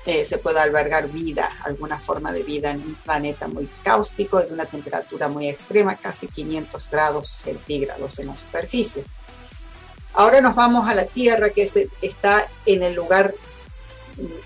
eh, 0.06 0.24
se 0.24 0.38
pueda 0.38 0.62
albergar 0.62 1.08
vida, 1.08 1.50
alguna 1.64 1.98
forma 1.98 2.32
de 2.32 2.44
vida 2.44 2.70
en 2.70 2.78
un 2.78 2.94
planeta 2.94 3.48
muy 3.48 3.68
cáustico, 3.82 4.40
de 4.40 4.52
una 4.52 4.64
temperatura 4.64 5.26
muy 5.26 5.48
extrema, 5.48 5.96
casi 5.96 6.28
500 6.28 6.88
grados 6.90 7.28
centígrados 7.28 8.20
en 8.20 8.28
la 8.28 8.36
superficie. 8.36 9.04
Ahora 10.14 10.40
nos 10.40 10.54
vamos 10.54 10.88
a 10.88 10.94
la 10.94 11.06
Tierra, 11.06 11.50
que 11.50 11.68
está 12.00 12.46
en 12.64 12.84
el 12.84 12.94
lugar 12.94 13.34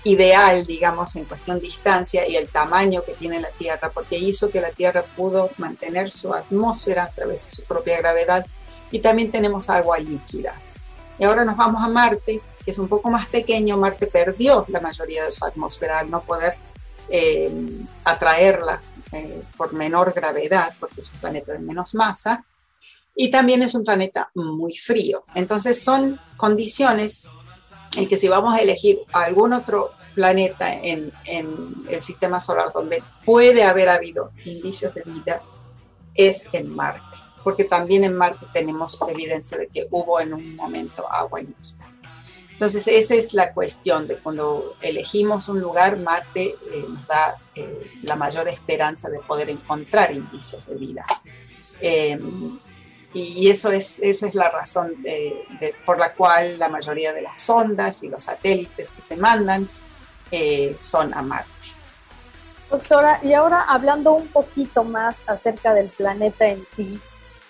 ideal, 0.03 0.65
digamos, 0.65 1.15
en 1.15 1.25
cuestión 1.25 1.59
de 1.59 1.67
distancia 1.67 2.27
y 2.27 2.35
el 2.35 2.47
tamaño 2.47 3.03
que 3.05 3.13
tiene 3.13 3.39
la 3.39 3.51
Tierra, 3.51 3.91
porque 3.93 4.17
hizo 4.17 4.49
que 4.49 4.61
la 4.61 4.71
Tierra 4.71 5.03
pudo 5.15 5.51
mantener 5.57 6.09
su 6.09 6.33
atmósfera 6.33 7.03
a 7.03 7.09
través 7.09 7.45
de 7.45 7.51
su 7.51 7.63
propia 7.63 7.99
gravedad 7.99 8.45
y 8.91 8.99
también 8.99 9.31
tenemos 9.31 9.69
agua 9.69 9.99
líquida. 9.99 10.59
Y 11.19 11.23
ahora 11.23 11.45
nos 11.45 11.55
vamos 11.55 11.83
a 11.83 11.87
Marte, 11.87 12.41
que 12.63 12.71
es 12.71 12.77
un 12.77 12.87
poco 12.87 13.09
más 13.09 13.27
pequeño. 13.27 13.77
Marte 13.77 14.07
perdió 14.07 14.65
la 14.67 14.81
mayoría 14.81 15.23
de 15.25 15.31
su 15.31 15.43
atmósfera 15.45 15.99
al 15.99 16.09
no 16.09 16.21
poder 16.21 16.55
eh, 17.09 17.51
atraerla 18.03 18.81
eh, 19.11 19.41
por 19.57 19.73
menor 19.73 20.13
gravedad, 20.13 20.73
porque 20.79 21.01
es 21.01 21.11
un 21.11 21.19
planeta 21.19 21.53
de 21.53 21.59
menos 21.59 21.93
masa. 21.95 22.45
Y 23.15 23.29
también 23.29 23.61
es 23.61 23.75
un 23.75 23.83
planeta 23.83 24.31
muy 24.35 24.75
frío. 24.77 25.25
Entonces 25.35 25.83
son 25.83 26.19
condiciones 26.37 27.21
en 27.97 28.07
que 28.07 28.17
si 28.17 28.27
vamos 28.27 28.53
a 28.53 28.59
elegir 28.59 28.99
algún 29.11 29.53
otro 29.53 29.91
planeta 30.15 30.73
en, 30.73 31.11
el 31.25 32.01
sistema 32.01 32.39
solar 32.39 32.71
donde 32.73 33.03
puede 33.25 33.63
haber 33.63 33.89
habido 33.89 34.31
indicios 34.45 34.93
de 34.95 35.03
vida, 35.03 35.41
es 36.13 36.49
en 36.51 36.73
Marte, 36.73 37.17
porque 37.43 37.63
también 37.63 38.03
en 38.03 38.15
Marte 38.15 38.45
tenemos 38.53 38.99
evidencia 39.07 39.57
de 39.57 39.67
que 39.67 39.87
hubo 39.89 40.19
en 40.19 40.33
un 40.33 40.55
momento 40.55 41.09
agua 41.11 41.39
líquida. 41.39 41.89
Entonces, 42.61 42.87
esa 42.87 43.15
es 43.15 43.33
la 43.33 43.55
cuestión 43.55 44.07
de 44.07 44.19
cuando 44.19 44.75
elegimos 44.81 45.49
un 45.49 45.59
lugar, 45.59 45.97
Marte 45.97 46.57
eh, 46.71 46.85
nos 46.87 47.07
da 47.07 47.35
eh, 47.55 47.89
la 48.03 48.15
mayor 48.15 48.47
esperanza 48.49 49.09
de 49.09 49.17
poder 49.17 49.49
encontrar 49.49 50.11
indicios 50.11 50.67
de 50.67 50.75
vida. 50.75 51.03
Eh, 51.79 52.19
y 53.15 53.49
eso 53.49 53.71
es, 53.71 53.97
esa 54.03 54.27
es 54.27 54.35
la 54.35 54.51
razón 54.51 54.93
por 55.87 55.97
la 55.97 56.13
cual 56.13 56.59
la 56.59 56.69
mayoría 56.69 57.13
de 57.13 57.23
las 57.23 57.41
sondas 57.41 58.03
y 58.03 58.09
los 58.09 58.25
satélites 58.25 58.91
que 58.91 59.01
se 59.01 59.17
mandan 59.17 59.67
eh, 60.29 60.77
son 60.79 61.15
a 61.15 61.23
Marte. 61.23 61.49
Doctora, 62.69 63.21
y 63.23 63.33
ahora 63.33 63.63
hablando 63.63 64.13
un 64.13 64.27
poquito 64.27 64.83
más 64.83 65.27
acerca 65.27 65.73
del 65.73 65.89
planeta 65.89 66.47
en 66.47 66.63
sí, 66.71 67.01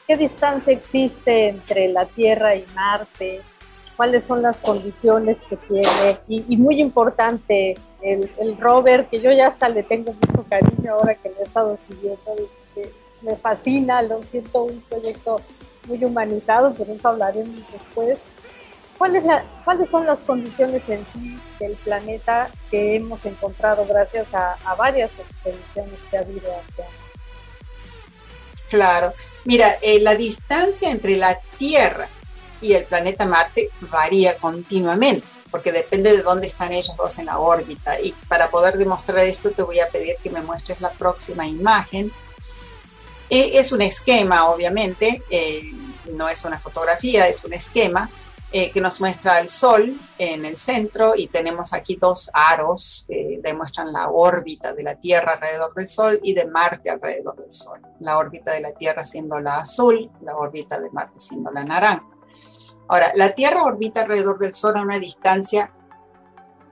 ¿qué 0.08 0.15
distancia 0.15 0.72
existe 0.72 1.50
entre 1.50 1.89
la 1.89 2.06
Tierra 2.06 2.56
y 2.56 2.65
Marte? 2.74 3.41
¿Cuáles 4.01 4.24
son 4.24 4.41
las 4.41 4.60
condiciones 4.60 5.43
que 5.48 5.58
tiene? 5.58 6.17
Y, 6.27 6.58
muy 6.58 6.81
importante, 6.81 7.75
el, 8.01 8.31
el, 8.39 8.58
rover, 8.58 9.05
que 9.05 9.22
yo 9.22 9.31
ya 9.31 9.46
hasta 9.46 9.70
le 9.70 9.84
tengo 9.84 10.12
mucho 10.12 10.43
cariño 10.50 10.93
ahora 10.93 11.13
que 11.13 11.29
lo 11.29 11.36
he 11.38 11.43
estado 11.43 11.77
siguiendo 11.77 12.36
me 13.22 13.36
fascina, 13.36 14.01
lo 14.01 14.24
siento 14.24 14.63
un 14.63 14.81
proyecto 14.89 15.39
muy 15.88 16.03
humanizado, 16.03 16.74
pero 16.75 16.91
eso 16.91 17.10
hablaremos 17.10 17.62
después. 17.72 18.17
¿Cuáles, 18.98 19.24
¿Cuáles 19.63 19.88
son 19.88 20.08
las 20.08 20.24
condiciones 20.24 20.89
en 20.89 21.05
sí 21.13 21.39
del 21.60 21.74
planeta 21.74 22.50
que 22.72 22.96
hemos 22.96 23.24
encontrado 23.27 23.86
gracias 23.86 24.34
a, 24.34 24.58
varias 24.79 25.12
expediciones 25.12 26.00
que 26.10 26.17
ha 26.17 26.22
habido 26.22 26.50
hacia 26.58 26.86
Claro, 28.67 29.13
mira, 29.46 29.77
eh, 29.84 30.00
la 30.00 30.15
distancia 30.15 30.89
entre 30.89 31.17
la 31.17 31.39
Tierra 31.60 32.08
y 32.62 32.74
el 32.74 32.86
planeta 32.86 33.25
Marte 33.25 33.70
varía 33.82 34.38
continuamente, 34.38 35.27
porque 35.50 35.72
depende 35.72 36.15
de 36.15 36.22
dónde 36.22 36.48
están 36.48 36.72
ellos 36.72 36.96
dos 36.96 37.18
en 37.20 37.25
la 37.25 37.39
órbita. 37.39 38.00
Y 38.00 38.13
para 38.27 38.50
poder 38.50 38.77
demostrar 38.77 39.25
esto, 39.25 39.51
te 39.51 39.63
voy 39.63 39.80
a 39.80 39.88
pedir 39.89 40.15
que 40.24 40.30
me 40.30 40.41
muestres 40.41 40.80
la 40.80 40.91
próxima 40.91 41.46
imagen 41.48 42.12
eh, 43.34 43.58
es 43.58 43.72
un 43.72 43.82
esquema, 43.82 44.50
obviamente, 44.50 45.24
eh, 45.30 45.72
no 46.12 46.27
es 46.27 46.44
una 46.44 46.60
fotografía, 46.60 47.30
es 47.30 47.46
un 47.46 47.53
esquema 47.53 48.10
eh, 48.51 48.72
que 48.72 48.82
nos 48.82 49.00
muestra 49.00 49.39
el 49.39 49.48
Sol 49.48 49.98
en 50.18 50.44
el 50.44 50.58
centro 50.58 51.13
y 51.15 51.27
tenemos 51.27 51.72
aquí 51.72 51.96
dos 51.96 52.30
aros 52.34 53.06
que 53.08 53.39
demuestran 53.41 53.94
la 53.94 54.10
órbita 54.10 54.74
de 54.74 54.84
la 54.84 54.96
Tierra 54.96 55.36
alrededor 55.36 55.74
del 55.74 55.88
Sol 55.88 56.20
y 56.22 56.34
de 56.34 56.46
Marte 56.46 56.89
alrededor 56.89 57.38
del 57.38 57.53
Sol. 57.53 57.80
La 58.01 58.18
órbita 58.18 58.51
de 58.51 58.60
la 58.60 58.74
Tierra 58.74 59.06
siendo 59.06 59.39
la 59.39 59.60
azul, 59.60 60.12
la 60.20 60.36
órbita 60.36 60.82
de 60.82 60.89
Marte 60.89 61.18
siendo 61.18 61.51
la 61.51 61.63
naranja. 61.63 62.06
Ahora, 62.92 63.14
la 63.16 63.30
Tierra 63.30 63.64
orbita 63.64 64.02
alrededor 64.02 64.38
del 64.38 64.54
Sol 64.54 64.76
a 64.76 64.82
una 64.82 65.00
distancia 65.00 65.72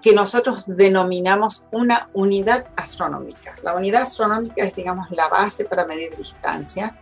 que 0.01 0.11
nosotros 0.11 0.65
denominamos 0.67 1.63
una 1.71 2.09
unidad 2.11 2.67
astronómica. 2.75 3.55
La 3.63 3.73
unidad 3.73 4.01
astronómica 4.01 4.65
es, 4.65 4.75
digamos, 4.75 5.09
la 5.11 5.29
base 5.29 5.63
para 5.63 5.85
medir 5.85 6.17
distancias, 6.17 6.95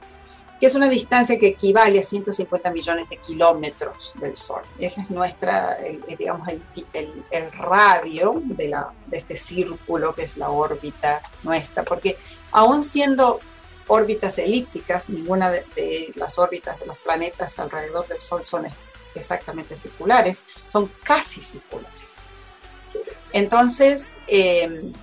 que 0.59 0.67
es 0.67 0.75
una 0.75 0.87
distancia 0.87 1.39
que 1.39 1.47
equivale 1.47 1.99
a 1.99 2.03
150 2.03 2.69
millones 2.69 3.09
de 3.09 3.17
kilómetros 3.17 4.13
del 4.21 4.37
Sol. 4.37 4.61
Ese 4.77 5.01
es 5.01 5.09
nuestra, 5.09 5.79
digamos, 6.19 6.47
el, 6.49 6.61
el, 7.31 7.51
radio 7.53 8.39
de, 8.45 8.67
la, 8.67 8.93
de 9.07 9.17
este 9.17 9.35
círculo 9.35 10.13
que 10.13 10.25
es 10.25 10.37
la 10.37 10.51
órbita 10.51 11.23
nuestra, 11.41 11.81
porque 11.81 12.19
aún 12.51 12.83
siendo 12.83 13.39
órbitas 13.87 14.37
elípticas, 14.37 15.09
ninguna 15.09 15.49
de, 15.49 15.65
de 15.75 16.11
las 16.13 16.37
órbitas 16.37 16.79
de 16.79 16.85
los 16.85 16.99
planetas 16.99 17.57
alrededor 17.57 18.07
del 18.07 18.19
Sol 18.19 18.45
son 18.45 18.67
exactamente 19.17 19.75
circulares, 19.77 20.43
son 20.67 20.89
casi 21.03 21.41
circulares. 21.41 22.17
Entonces, 23.33 24.17
em, 24.27 24.93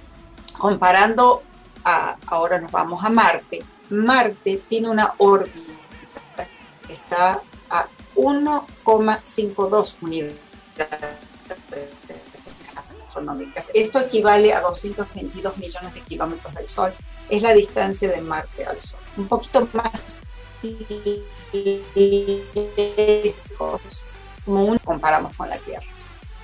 comparando, 0.58 1.42
a, 1.84 2.16
ahora 2.26 2.60
nos 2.60 2.72
vamos 2.72 3.04
a 3.04 3.10
Marte. 3.10 3.62
Marte 3.90 4.62
tiene 4.68 4.88
una 4.88 5.14
órbita 5.18 6.48
que 6.86 6.92
está 6.92 7.40
a 7.70 7.86
1,52 8.14 9.96
unidades 10.00 10.36
astronómicas. 13.06 13.70
Esto 13.74 14.00
equivale 14.00 14.52
a 14.52 14.60
222 14.60 15.56
millones 15.58 15.94
de 15.94 16.00
kilómetros 16.00 16.54
del 16.54 16.68
Sol. 16.68 16.92
Es 17.28 17.42
la 17.42 17.52
distancia 17.52 18.08
de 18.10 18.20
Marte 18.20 18.64
al 18.64 18.80
Sol. 18.80 19.00
Un 19.16 19.28
poquito 19.28 19.68
más 19.72 19.90
como 24.44 24.64
un 24.64 24.78
comparamos 24.78 25.36
con 25.36 25.48
la 25.48 25.58
Tierra. 25.58 25.86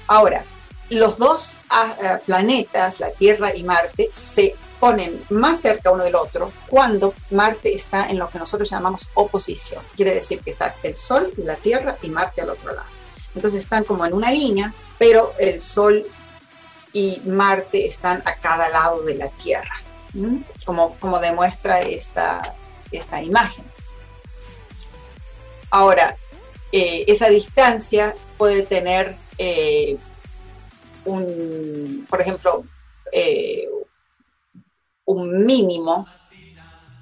Ahora, 0.07 0.45
los 0.91 1.19
dos 1.19 1.63
ah, 1.71 1.95
eh, 2.03 2.19
planetas, 2.27 3.01
la 3.01 3.11
Tierra 3.11 3.55
y 3.55 3.63
Marte, 3.63 4.09
se 4.11 4.55
ponen 4.81 5.23
más 5.29 5.61
cerca 5.61 5.91
uno 5.91 6.05
del 6.05 6.15
otro 6.15 6.51
cuando 6.69 7.15
Marte 7.31 7.75
está 7.75 8.09
en 8.09 8.19
lo 8.19 8.29
que 8.29 8.39
nosotros 8.39 8.69
llamamos 8.69 9.09
oposición. 9.15 9.83
Quiere 9.95 10.15
decir 10.15 10.41
que 10.41 10.51
está 10.51 10.75
el 10.83 10.97
Sol, 10.97 11.33
la 11.37 11.57
Tierra 11.57 11.97
y 12.03 12.11
Marte 12.11 12.41
al 12.41 12.51
otro 12.51 12.75
lado. 12.75 12.89
Entonces 13.35 13.63
están 13.63 13.85
como 13.85 14.05
en 14.07 14.15
una 14.15 14.31
línea, 14.33 14.75
pero 14.99 15.33
el 15.39 15.61
Sol 15.61 16.05
y 16.93 17.23
Marte 17.25 17.87
están 17.87 18.23
a 18.25 18.35
cada 18.35 18.69
lado 18.69 19.03
de 19.03 19.15
la 19.15 19.29
Tierra, 19.29 19.77
como, 20.65 20.97
como 20.97 21.21
demuestra 21.21 21.83
esta, 21.83 22.55
esta 22.91 23.23
imagen. 23.23 23.65
Ahora, 25.71 26.17
eh, 26.73 27.05
esa 27.09 27.29
distancia 27.29 28.15
puede 28.37 28.63
tener 28.63 29.17
eh, 29.39 29.97
un, 31.05 32.07
por 32.09 32.21
ejemplo, 32.21 32.65
eh, 33.13 33.69
un 35.05 35.45
mínimo, 35.45 36.07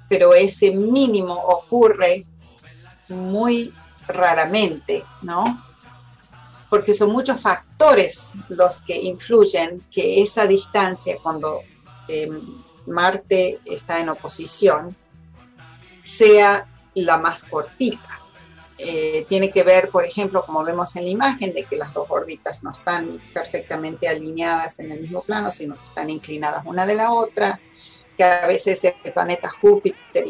pero 0.09 0.33
ese 0.33 0.71
mínimo 0.71 1.33
ocurre 1.35 2.25
muy 3.09 3.73
raramente, 4.07 5.03
¿no? 5.21 5.63
Porque 6.69 6.93
son 6.93 7.11
muchos 7.11 7.41
factores 7.41 8.31
los 8.49 8.81
que 8.81 8.95
influyen 8.95 9.85
que 9.91 10.21
esa 10.21 10.45
distancia 10.47 11.17
cuando 11.21 11.61
em, 12.07 12.63
Marte 12.87 13.59
está 13.65 13.99
en 13.99 14.09
oposición 14.09 14.95
sea 16.03 16.67
la 16.95 17.17
más 17.17 17.43
cortita. 17.43 18.19
Eh, 18.81 19.25
tiene 19.27 19.51
que 19.51 19.63
ver, 19.63 19.89
por 19.89 20.05
ejemplo, 20.05 20.45
como 20.45 20.63
vemos 20.63 20.95
en 20.95 21.03
la 21.03 21.09
imagen, 21.09 21.53
de 21.53 21.65
que 21.65 21.75
las 21.75 21.93
dos 21.93 22.05
órbitas 22.09 22.63
no 22.63 22.71
están 22.71 23.21
perfectamente 23.33 24.07
alineadas 24.07 24.79
en 24.79 24.93
el 24.93 25.01
mismo 25.01 25.21
plano, 25.21 25.51
sino 25.51 25.75
que 25.75 25.83
están 25.83 26.09
inclinadas 26.09 26.63
una 26.65 26.85
de 26.85 26.95
la 26.95 27.11
otra, 27.11 27.59
que 28.17 28.23
a 28.23 28.47
veces 28.47 28.81
el 28.85 29.13
planeta 29.13 29.49
Júpiter 29.49 30.25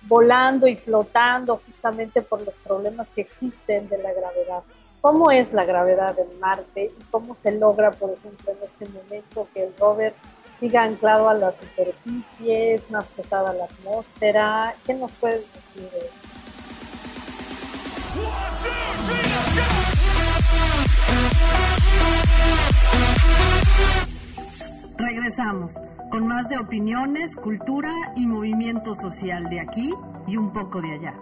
volando 0.09 0.67
y 0.67 0.77
flotando 0.77 1.61
justamente 1.67 2.23
por 2.23 2.43
los 2.43 2.55
problemas 2.57 3.11
que 3.11 3.23
existen 3.23 3.89
de 3.89 3.99
la 3.99 4.13
gravedad. 4.13 4.63
¿Cómo 5.01 5.31
es 5.31 5.53
la 5.53 5.65
gravedad 5.65 6.17
en 6.19 6.39
Marte 6.39 6.93
y 6.99 7.05
cómo 7.11 7.35
se 7.35 7.53
logra, 7.53 7.91
por 7.91 8.11
ejemplo, 8.11 8.53
en 8.53 8.59
este 8.65 8.87
momento 8.87 9.49
que 9.53 9.65
el 9.65 9.77
rover 9.77 10.15
siga 10.61 10.85
anclado 10.85 11.29
a 11.29 11.35
la 11.35 11.53
superficie, 11.53 12.75
es 12.75 12.91
más 12.91 13.09
pesada 13.09 13.53
la 13.53 13.65
atmósfera? 13.65 14.75
¿Qué 14.87 14.95
nos 14.95 15.11
puedes 15.13 15.45
decir 15.53 15.91
de 15.91 15.99
eso? 15.99 16.33
Regresamos 25.35 25.73
con 26.11 26.27
más 26.27 26.51
de 26.51 26.59
opiniones, 26.59 27.37
cultura 27.37 27.91
y 28.17 28.27
movimiento 28.27 28.95
social 28.95 29.49
de 29.49 29.61
aquí 29.61 29.95
y 30.27 30.37
un 30.37 30.53
poco 30.53 30.83
de 30.83 30.93
allá. 30.93 31.15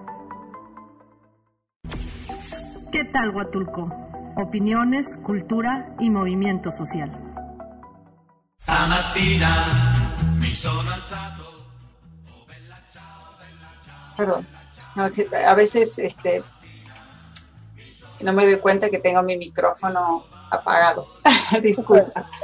¿Qué 2.91 3.05
tal 3.05 3.31
Huatulco? 3.31 3.89
Opiniones, 4.37 5.17
cultura 5.23 5.95
y 6.01 6.11
movimiento 6.11 6.73
social. 6.73 7.13
Perdón, 14.17 14.49
a 15.47 15.55
veces 15.55 15.99
este, 16.01 16.43
no 18.21 18.33
me 18.33 18.45
doy 18.45 18.59
cuenta 18.59 18.91
que 18.91 18.99
tengo 18.99 19.23
mi 19.23 19.37
micrófono 19.37 20.25
apagado. 20.51 21.07
Disculpa. 21.63 22.29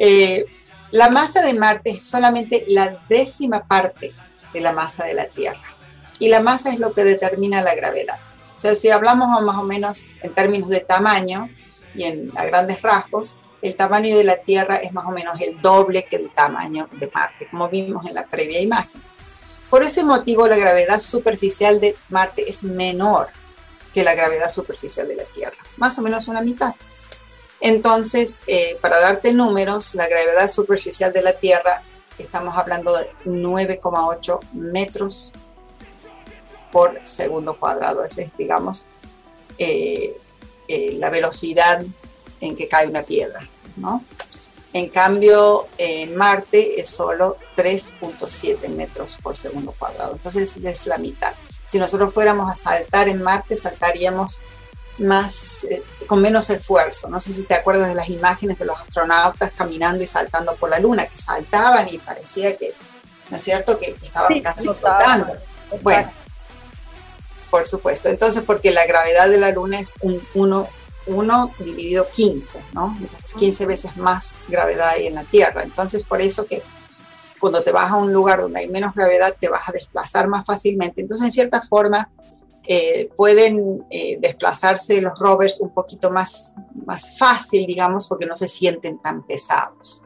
Eh, 0.00 0.46
la 0.90 1.10
masa 1.10 1.42
de 1.42 1.54
Marte 1.54 1.90
es 1.90 2.04
solamente 2.04 2.64
la 2.68 2.98
décima 3.08 3.64
parte 3.64 4.14
de 4.52 4.60
la 4.60 4.72
masa 4.72 5.04
de 5.04 5.14
la 5.14 5.26
Tierra. 5.28 5.62
Y 6.18 6.28
la 6.28 6.40
masa 6.40 6.72
es 6.72 6.78
lo 6.78 6.94
que 6.94 7.04
determina 7.04 7.62
la 7.62 7.74
gravedad. 7.74 8.18
O 8.54 8.56
sea, 8.56 8.74
si 8.74 8.90
hablamos 8.90 9.40
más 9.42 9.56
o 9.56 9.62
menos 9.62 10.04
en 10.22 10.34
términos 10.34 10.68
de 10.68 10.80
tamaño 10.80 11.48
y 11.94 12.04
en, 12.04 12.32
a 12.36 12.44
grandes 12.44 12.82
rasgos, 12.82 13.38
el 13.62 13.76
tamaño 13.76 14.16
de 14.16 14.24
la 14.24 14.36
Tierra 14.36 14.76
es 14.76 14.92
más 14.92 15.04
o 15.06 15.10
menos 15.10 15.40
el 15.40 15.60
doble 15.60 16.04
que 16.04 16.16
el 16.16 16.30
tamaño 16.32 16.88
de 16.92 17.10
Marte, 17.12 17.48
como 17.50 17.68
vimos 17.68 18.06
en 18.06 18.14
la 18.14 18.26
previa 18.26 18.60
imagen. 18.60 19.00
Por 19.70 19.82
ese 19.82 20.02
motivo, 20.02 20.46
la 20.48 20.56
gravedad 20.56 20.98
superficial 20.98 21.80
de 21.80 21.94
Marte 22.08 22.48
es 22.48 22.62
menor 22.62 23.28
que 23.92 24.02
la 24.02 24.14
gravedad 24.14 24.48
superficial 24.48 25.08
de 25.08 25.16
la 25.16 25.24
Tierra, 25.24 25.56
más 25.76 25.98
o 25.98 26.02
menos 26.02 26.28
una 26.28 26.40
mitad. 26.40 26.74
Entonces, 27.60 28.42
eh, 28.46 28.78
para 28.80 29.00
darte 29.00 29.32
números, 29.32 29.94
la 29.94 30.06
gravedad 30.06 30.48
superficial 30.48 31.12
de 31.12 31.22
la 31.22 31.32
Tierra, 31.32 31.82
estamos 32.18 32.56
hablando 32.56 32.96
de 32.96 33.10
9,8 33.24 34.40
metros 34.52 35.32
por 36.70 37.00
segundo 37.04 37.58
cuadrado. 37.58 38.04
Esa 38.04 38.22
es, 38.22 38.36
digamos, 38.36 38.86
eh, 39.58 40.16
eh, 40.68 40.92
la 40.98 41.10
velocidad 41.10 41.84
en 42.40 42.56
que 42.56 42.68
cae 42.68 42.86
una 42.86 43.02
piedra, 43.02 43.40
¿no? 43.76 44.04
En 44.72 44.88
cambio, 44.90 45.66
en 45.78 46.14
Marte 46.14 46.80
es 46.80 46.90
solo 46.90 47.38
3.7 47.56 48.68
metros 48.68 49.16
por 49.22 49.36
segundo 49.36 49.74
cuadrado. 49.76 50.12
Entonces 50.12 50.56
es 50.56 50.86
la 50.86 50.98
mitad. 50.98 51.34
Si 51.66 51.78
nosotros 51.78 52.12
fuéramos 52.12 52.50
a 52.50 52.54
saltar 52.54 53.08
en 53.08 53.22
Marte, 53.22 53.56
saltaríamos 53.56 54.40
más, 54.98 55.64
eh, 55.64 55.82
con 56.06 56.20
menos 56.20 56.50
esfuerzo. 56.50 57.08
No 57.08 57.20
sé 57.20 57.32
si 57.32 57.44
te 57.44 57.54
acuerdas 57.54 57.88
de 57.88 57.94
las 57.94 58.08
imágenes 58.08 58.58
de 58.58 58.64
los 58.64 58.78
astronautas 58.78 59.52
caminando 59.56 60.02
y 60.02 60.06
saltando 60.06 60.54
por 60.56 60.70
la 60.70 60.78
Luna, 60.78 61.06
que 61.06 61.16
saltaban 61.16 61.88
y 61.88 61.98
parecía 61.98 62.56
que, 62.56 62.74
¿no 63.30 63.36
es 63.36 63.42
cierto?, 63.42 63.78
que 63.78 63.96
estaban 64.02 64.40
casi 64.40 64.68
flotando. 64.68 65.36
Bueno, 65.82 66.10
por 67.50 67.66
supuesto. 67.66 68.08
Entonces, 68.08 68.42
porque 68.42 68.70
la 68.70 68.86
gravedad 68.86 69.28
de 69.28 69.38
la 69.38 69.50
Luna 69.50 69.80
es 69.80 69.94
un 70.00 70.20
1 70.34 70.68
1 71.08 71.54
dividido 71.60 72.08
15, 72.10 72.62
¿no? 72.72 72.92
Entonces 73.00 73.34
15 73.34 73.66
veces 73.66 73.96
más 73.96 74.42
gravedad 74.48 74.90
hay 74.90 75.06
en 75.06 75.14
la 75.14 75.24
Tierra. 75.24 75.62
Entonces 75.62 76.04
por 76.04 76.20
eso 76.20 76.46
que 76.46 76.62
cuando 77.40 77.62
te 77.62 77.72
vas 77.72 77.90
a 77.90 77.96
un 77.96 78.12
lugar 78.12 78.40
donde 78.40 78.60
hay 78.60 78.68
menos 78.68 78.94
gravedad 78.94 79.34
te 79.38 79.48
vas 79.48 79.68
a 79.68 79.72
desplazar 79.72 80.28
más 80.28 80.44
fácilmente. 80.44 81.00
Entonces 81.00 81.24
en 81.24 81.32
cierta 81.32 81.60
forma 81.60 82.10
eh, 82.70 83.08
pueden 83.16 83.86
eh, 83.88 84.18
desplazarse 84.20 85.00
los 85.00 85.18
rovers 85.18 85.58
un 85.58 85.70
poquito 85.70 86.10
más, 86.10 86.54
más 86.84 87.16
fácil, 87.18 87.64
digamos, 87.66 88.06
porque 88.06 88.26
no 88.26 88.36
se 88.36 88.46
sienten 88.46 88.98
tan 88.98 89.22
pesados 89.22 90.02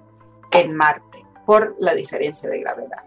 en 0.52 0.72
Marte 0.76 1.26
por 1.44 1.74
la 1.80 1.92
diferencia 1.92 2.48
de 2.48 2.60
gravedad. 2.60 3.04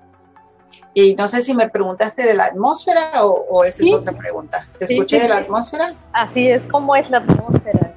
Y 0.94 1.16
no 1.16 1.30
sé 1.30 1.42
si 1.42 1.54
me 1.54 1.70
preguntaste 1.70 2.24
de 2.24 2.34
la 2.34 2.46
atmósfera 2.46 3.24
o, 3.24 3.64
esa 3.64 3.82
es 3.82 3.94
otra 3.94 4.12
pregunta. 4.12 4.68
¿Te 4.78 4.86
escuché 4.86 5.22
de 5.22 5.30
la 5.30 5.38
atmósfera? 5.38 5.94
Así 6.12 6.50
es, 6.50 6.66
¿cómo 6.66 6.94
es 6.94 7.10
la 7.10 7.20
atmósfera? 7.20 7.96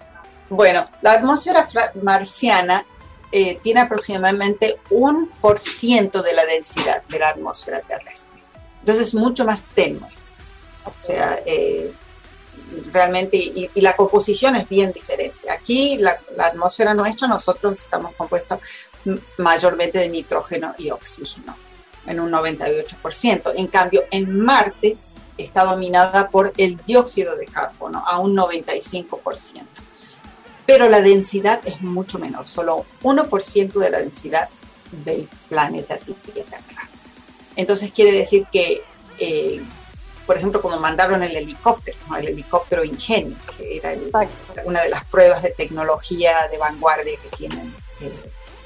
Bueno, 0.51 0.89
la 1.03 1.15
atmósfera 1.15 1.67
marciana 2.01 2.87
eh, 3.33 3.59
tiene 3.65 3.81
aproximadamente 3.81 4.79
un 4.91 5.29
por 5.41 5.59
ciento 5.59 6.23
de 6.23 6.35
la 6.35 6.47
densidad 6.47 7.03
de 7.09 7.19
la 7.19 7.31
atmósfera 7.31 7.81
terrestre. 7.81 8.39
Entonces 8.79 9.09
es 9.09 9.15
mucho 9.15 9.45
más 9.45 9.65
tenue. 9.75 10.18
O 10.89 11.03
sea, 11.03 11.41
eh, 11.45 11.93
realmente, 12.93 13.37
y, 13.37 13.71
la 13.81 13.97
composición 13.97 14.57
es 14.57 14.69
bien 14.69 14.93
diferente. 14.93 15.51
Aquí 15.51 15.97
la, 15.99 16.19
la 16.37 16.47
atmósfera 16.47 16.95
nuestra, 16.95 17.29
nosotros 17.29 17.79
estamos 17.79 18.15
compuestos 18.15 18.59
mayormente 19.39 19.99
de 19.99 20.09
nitrógeno 20.09 20.75
y 20.79 20.91
oxígeno 20.91 21.57
en 22.07 22.21
un 22.21 22.33
98%. 22.33 23.53
En 23.57 23.67
cambio, 23.69 24.05
en 24.11 24.41
Marte 24.41 24.97
está 25.37 25.65
dominada 25.65 26.31
por 26.31 26.53
el 26.57 26.77
dióxido 26.85 27.37
de 27.37 27.47
carbono 27.47 28.03
a 28.07 28.19
un 28.19 28.37
95%. 28.37 29.63
Pero 30.67 30.89
la 30.89 31.01
densidad 31.01 31.61
es 31.65 31.81
mucho 31.81 32.19
menor, 32.19 32.47
solo 32.47 32.85
1% 33.03 33.73
de 33.73 33.91
la 33.91 33.99
densidad 34.01 34.49
del 35.05 35.29
planeta 35.49 35.97
Tierra. 35.99 36.59
Entonces 37.57 37.91
quiere 37.91 38.13
decir 38.13 38.47
que, 38.53 38.83
eh, 39.19 39.63
por 40.29 40.37
ejemplo, 40.37 40.61
cuando 40.61 40.79
mandaron 40.79 41.23
el 41.23 41.35
helicóptero, 41.35 41.97
el 42.19 42.29
helicóptero 42.29 42.85
Ingenio, 42.85 43.35
que 43.57 43.79
era 43.79 43.97
una 44.67 44.83
de 44.83 44.91
las 44.91 45.03
pruebas 45.07 45.43
de 45.43 45.53
tecnología 45.53 46.47
de 46.51 46.59
vanguardia 46.59 47.17
que 47.17 47.35
tienen 47.35 47.75
eh, 48.03 48.13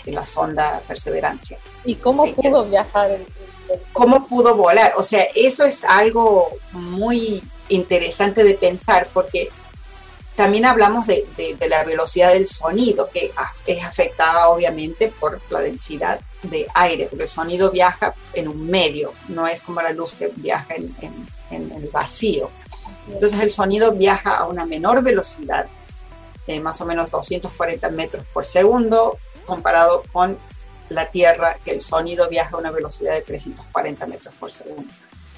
de 0.05 0.11
la 0.11 0.27
sonda 0.27 0.83
Perseverancia. 0.88 1.61
¿Y 1.85 1.94
cómo 1.94 2.27
pudo 2.35 2.64
viajar? 2.64 3.16
¿Cómo 3.92 4.27
pudo 4.27 4.57
volar? 4.57 4.94
O 4.96 5.05
sea, 5.05 5.25
eso 5.37 5.64
es 5.64 5.85
algo 5.85 6.48
muy 6.72 7.40
interesante 7.68 8.42
de 8.42 8.55
pensar 8.55 9.07
porque 9.14 9.48
también 10.35 10.64
hablamos 10.66 11.07
de, 11.07 11.25
la 11.68 11.85
velocidad 11.85 12.33
del 12.33 12.48
sonido, 12.48 13.09
que 13.14 13.33
es 13.66 13.85
afectada 13.85 14.48
obviamente 14.48 15.12
por 15.20 15.40
la 15.48 15.61
densidad 15.61 16.18
de 16.42 16.66
aire, 16.75 17.07
porque 17.07 17.22
el 17.22 17.29
sonido 17.29 17.70
viaja 17.70 18.14
en 18.35 18.48
un 18.48 18.68
medio, 18.68 19.12
no 19.29 19.46
es 19.46 19.62
como 19.62 19.81
la 19.81 19.92
luz 19.92 20.16
que 20.16 20.27
viaja 20.35 20.75
en, 20.75 20.92
el 21.55 21.88
vacío. 21.93 22.51
Entonces 23.09 23.41
el 23.41 23.51
sonido 23.51 23.93
viaja 23.93 24.37
a 24.37 24.47
una 24.47 24.65
menor 24.65 25.03
velocidad, 25.03 25.67
eh, 26.47 26.61
más 26.61 26.81
o 26.81 26.87
menos 26.87 27.11
240 27.11 27.88
metros 27.91 28.25
por 28.33 28.45
segundo, 28.45 29.19
comparado 29.47 30.03
con 30.12 30.38
la 30.88 31.11
Tierra, 31.11 31.57
que 31.65 31.73
el 31.73 31.81
sonido 31.81 32.29
viaja 32.29 32.57
a 32.57 32.59
una 32.59 32.71
velocidad 32.71 33.15
de 33.15 33.23
340 33.23 34.07
metros 34.07 34.35
por 34.35 34.51
segundo. 34.51 34.91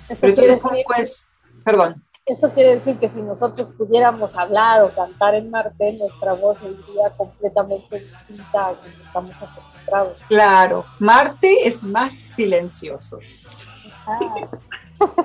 Eso 0.09 0.27
Pero 0.35 0.59
pues, 0.87 1.31
perdón. 1.65 2.03
Eso 2.27 2.51
quiere 2.53 2.77
decir 2.77 2.99
que 2.99 3.11
si 3.11 3.21
nosotros 3.21 3.69
pudiéramos 3.69 4.35
hablar 4.35 4.83
o 4.83 4.95
cantar 4.95 5.35
en 5.35 5.51
Marte, 5.51 5.93
nuestra 5.93 6.33
voz 6.33 6.59
sería 6.59 7.11
completamente 7.19 8.01
distinta 8.01 8.69
a 8.69 8.75
como 8.75 9.05
estamos 9.05 9.43
acostumbrados. 9.43 10.23
Claro, 10.29 10.87
Marte 10.99 11.69
es 11.69 11.83
más 11.83 12.13
silencioso. 12.15 13.19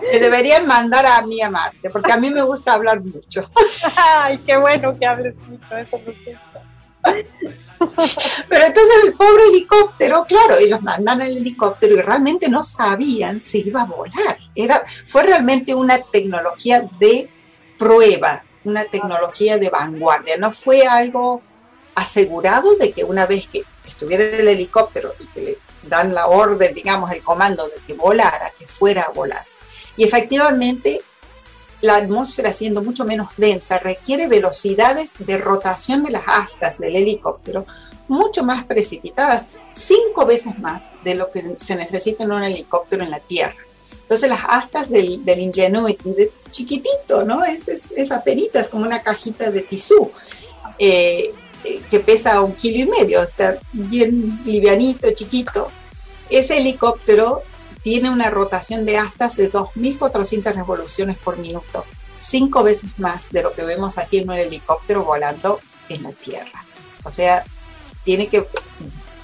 Me 0.02 0.20
deberían 0.20 0.68
mandar 0.68 1.06
a 1.06 1.22
mí 1.26 1.42
a 1.42 1.50
Marte, 1.50 1.90
porque 1.90 2.12
a 2.12 2.18
mí 2.18 2.30
me 2.30 2.42
gusta 2.42 2.74
hablar 2.74 3.02
mucho. 3.02 3.50
Ay, 3.96 4.40
qué 4.40 4.58
bueno 4.58 4.98
que 4.98 5.06
hables 5.06 5.36
mucho, 5.48 5.78
eso 5.78 6.00
me 6.00 6.34
gusta. 6.34 6.64
Pero 8.50 8.66
entonces 8.66 8.96
el 9.06 9.14
pobre 9.14 9.44
helicóptero, 9.50 10.26
claro, 10.26 10.58
ellos 10.58 10.82
mandan 10.82 11.22
el 11.22 11.38
helicóptero 11.38 11.96
y 11.96 12.02
realmente 12.02 12.50
no 12.50 12.62
sabían 12.64 13.42
si 13.42 13.68
iba 13.68 13.82
a 13.82 13.86
volar. 13.86 14.38
Era, 14.54 14.84
fue 15.08 15.24
realmente 15.24 15.74
una 15.74 15.98
tecnología 16.00 16.90
de 17.00 17.30
prueba, 17.78 18.44
una 18.66 18.84
tecnología 18.84 19.58
de 19.58 19.70
vanguardia. 19.70 20.38
No 20.38 20.52
fue 20.52 20.86
algo 20.86 21.42
asegurado 21.96 22.76
de 22.76 22.92
que 22.92 23.04
una 23.04 23.26
vez 23.26 23.48
que 23.48 23.64
estuviera 23.86 24.24
el 24.24 24.48
helicóptero 24.48 25.14
y 25.20 25.26
que 25.28 25.42
le 25.42 25.58
dan 25.90 26.14
la 26.14 26.28
orden, 26.28 26.74
digamos, 26.74 27.12
el 27.12 27.22
comando 27.22 27.68
de 27.68 27.76
que 27.86 27.94
volara, 27.94 28.52
que 28.58 28.66
fuera 28.66 29.04
a 29.04 29.10
volar. 29.10 29.44
Y 29.98 30.04
efectivamente 30.04 31.02
la 31.82 31.96
atmósfera 31.96 32.54
siendo 32.54 32.82
mucho 32.82 33.06
menos 33.06 33.30
densa 33.38 33.80
requiere 33.80 34.28
velocidades 34.28 35.14
de 35.20 35.38
rotación 35.38 36.04
de 36.04 36.12
las 36.12 36.24
astas 36.28 36.78
del 36.78 36.96
helicóptero 36.96 37.66
mucho 38.10 38.44
más 38.44 38.66
precipitadas, 38.66 39.48
cinco 39.72 40.26
veces 40.26 40.58
más 40.60 40.92
de 41.04 41.16
lo 41.16 41.32
que 41.32 41.56
se 41.58 41.76
necesita 41.76 42.24
en 42.24 42.32
un 42.32 42.44
helicóptero 42.44 43.04
en 43.04 43.12
la 43.12 43.20
Tierra. 43.20 43.56
Entonces 44.02 44.30
las 44.30 44.42
astas 44.48 44.90
del, 44.90 45.24
del 45.24 45.40
Ingenuity, 45.40 46.14
de 46.14 46.32
chiquitito, 46.50 47.24
¿no? 47.24 47.46
Es, 47.46 47.68
es, 47.68 47.92
es 47.96 48.12
apenas 48.12 48.68
como 48.68 48.86
una 48.86 49.04
cajita 49.04 49.52
de 49.52 49.62
tisú, 49.62 50.12
eh, 50.80 51.32
eh, 51.64 51.82
que 51.92 52.00
pesa 52.00 52.42
un 52.42 52.54
kilo 52.56 52.80
y 52.80 52.86
medio, 52.88 53.22
está 53.22 53.60
bien 53.72 54.42
livianito, 54.46 55.12
chiquito. 55.12 55.70
Ese 56.30 56.58
helicóptero 56.58 57.42
tiene 57.82 58.10
una 58.10 58.30
rotación 58.30 58.86
de 58.86 58.98
astas 58.98 59.36
de 59.36 59.52
2.400 59.52 60.54
revoluciones 60.54 61.18
por 61.18 61.38
minuto, 61.38 61.86
cinco 62.22 62.64
veces 62.64 62.92
más 62.98 63.32
de 63.32 63.44
lo 63.44 63.54
que 63.54 63.64
vemos 63.64 63.98
aquí 63.98 64.20
en 64.20 64.30
un 64.30 64.38
helicóptero 64.38 65.04
volando 65.04 65.60
en 65.88 66.04
la 66.04 66.12
Tierra. 66.12 66.64
O 67.04 67.12
sea, 67.12 67.44
tiene 68.04 68.28
que 68.28 68.46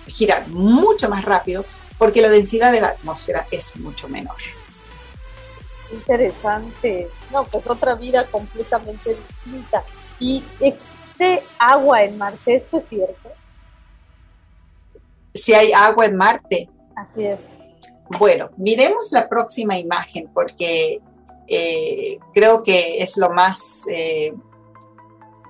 girar 0.08 0.48
mucho 0.48 1.10
más 1.10 1.26
rápido 1.26 1.66
porque 1.98 2.22
la 2.22 2.30
densidad 2.30 2.72
de 2.72 2.82
la 2.82 2.90
atmósfera 2.90 3.46
es 3.52 3.76
mucho 3.78 4.08
menor. 4.08 4.36
Interesante. 5.92 7.10
No, 7.32 7.46
pues 7.46 7.68
otra 7.68 7.96
vida 7.96 8.26
completamente 8.26 9.16
distinta. 9.16 9.84
¿Y 10.20 10.44
existe 10.60 11.44
agua 11.60 12.04
en 12.04 12.18
Marte? 12.18 12.56
¿Esto 12.56 12.78
es 12.78 12.88
cierto? 12.88 13.30
Si 15.34 15.54
hay 15.54 15.72
agua 15.74 16.06
en 16.06 16.16
Marte. 16.16 16.70
Así 16.96 17.26
es. 17.26 17.42
Bueno, 18.20 18.50
miremos 18.58 19.12
la 19.12 19.28
próxima 19.28 19.78
imagen 19.78 20.30
porque 20.34 21.02
eh, 21.48 22.20
creo 22.34 22.62
que 22.62 23.02
es 23.02 23.18
lo 23.18 23.32
más 23.32 23.86
eh, 23.90 24.34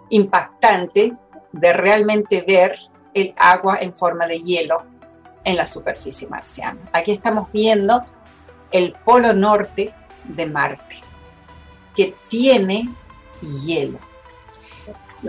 impactante 0.10 1.14
de 1.52 1.74
realmente 1.74 2.44
ver 2.48 2.78
el 3.14 3.34
agua 3.38 3.78
en 3.82 3.96
forma 3.96 4.28
de 4.28 4.40
hielo 4.40 4.84
en 5.44 5.56
la 5.56 5.68
superficie 5.68 6.28
marciana. 6.28 6.80
Aquí 6.92 7.12
estamos 7.12 7.52
viendo 7.52 8.04
el 8.72 8.94
polo 9.06 9.34
norte 9.34 9.94
de 10.24 10.46
Marte, 10.48 10.98
que 11.96 12.16
tiene 12.30 12.90
hielo. 13.66 14.00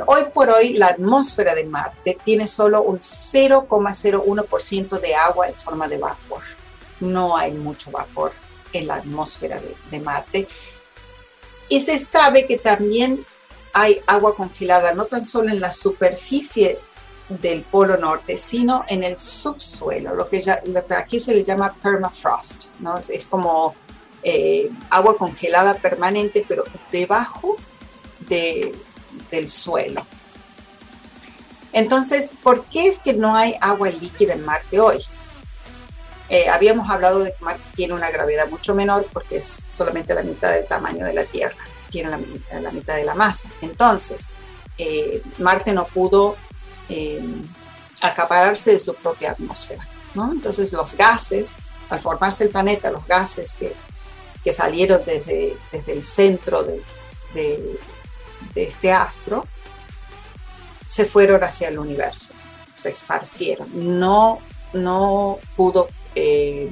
Hoy 0.06 0.22
por 0.34 0.50
hoy 0.50 0.74
la 0.74 0.88
atmósfera 0.88 1.54
de 1.54 1.64
Marte 1.64 2.18
tiene 2.24 2.48
solo 2.48 2.82
un 2.82 2.98
0,01% 2.98 5.00
de 5.00 5.14
agua 5.14 5.48
en 5.48 5.54
forma 5.54 5.88
de 5.88 5.98
vapor. 5.98 6.42
No 7.00 7.36
hay 7.36 7.52
mucho 7.52 7.90
vapor 7.90 8.32
en 8.72 8.88
la 8.88 8.96
atmósfera 8.96 9.60
de, 9.90 10.00
Marte. 10.00 10.46
Y 11.68 11.80
se 11.80 11.98
sabe 11.98 12.46
que 12.46 12.58
también 12.58 13.24
hay 13.72 14.00
agua 14.06 14.34
congelada, 14.34 14.94
no 14.94 15.06
tan 15.06 15.24
solo 15.24 15.50
en 15.50 15.60
la 15.60 15.72
superficie 15.72 16.78
del 17.28 17.62
Polo 17.62 17.96
Norte, 17.96 18.38
sino 18.38 18.84
en 18.88 19.02
el 19.02 19.16
subsuelo, 19.16 20.14
lo 20.14 20.28
que, 20.28 20.42
aquí 20.96 21.18
se 21.18 21.34
le 21.34 21.44
llama 21.44 21.74
permafrost, 21.82 22.68
¿no? 22.78 22.98
es, 22.98 23.26
como 23.26 23.74
eh, 24.22 24.70
agua 24.90 25.16
congelada 25.16 25.74
permanente, 25.74 26.44
pero 26.46 26.62
debajo 26.92 27.56
de, 28.28 28.72
del 29.30 29.50
suelo. 29.50 30.06
Entonces, 31.72 32.32
¿por 32.42 32.64
qué 32.64 32.88
es 32.88 33.00
que 33.00 33.12
no 33.12 33.36
hay 33.36 33.54
agua 33.60 33.90
líquida 33.90 34.32
en 34.32 34.44
Marte 34.44 34.80
hoy? 34.80 34.98
Eh, 36.28 36.48
habíamos 36.48 36.90
hablado 36.90 37.22
de 37.22 37.32
que 37.32 37.44
Marte 37.44 37.62
tiene 37.74 37.94
una 37.94 38.10
gravedad 38.10 38.48
mucho 38.48 38.74
menor 38.74 39.06
porque 39.12 39.36
es 39.36 39.66
solamente 39.70 40.14
la 40.14 40.22
mitad 40.22 40.52
del 40.52 40.66
tamaño 40.66 41.04
de 41.04 41.12
la 41.12 41.24
Tierra, 41.24 41.54
tiene 41.90 42.10
la, 42.10 42.70
mitad 42.72 42.96
de 42.96 43.04
la 43.04 43.14
masa. 43.14 43.50
Entonces, 43.60 44.36
eh, 44.78 45.22
Marte 45.38 45.72
no 45.72 45.86
pudo 45.86 46.36
eh, 46.88 47.22
acapararse 48.00 48.72
de 48.72 48.80
su 48.80 48.94
propia 48.94 49.32
atmósfera. 49.32 49.86
Entonces, 50.14 50.72
los 50.72 50.96
gases, 50.96 51.56
al 51.90 52.00
formarse 52.00 52.44
el 52.44 52.50
planeta, 52.50 52.90
los 52.90 53.06
gases 53.06 53.52
que, 53.52 53.74
salieron 54.52 55.02
desde, 55.04 55.56
desde 55.72 55.92
el 55.92 56.06
centro 56.06 56.62
de, 56.62 56.80
de, 57.34 57.80
de 58.56 58.64
este 58.64 58.90
astro, 58.90 59.46
se 60.86 61.04
fueron 61.04 61.44
hacia 61.44 61.68
el 61.68 61.78
universo, 61.78 62.32
se 62.78 62.88
esparcieron. 62.88 63.68
No, 64.00 64.38
no 64.72 65.38
pudo 65.54 65.88
eh, 66.14 66.70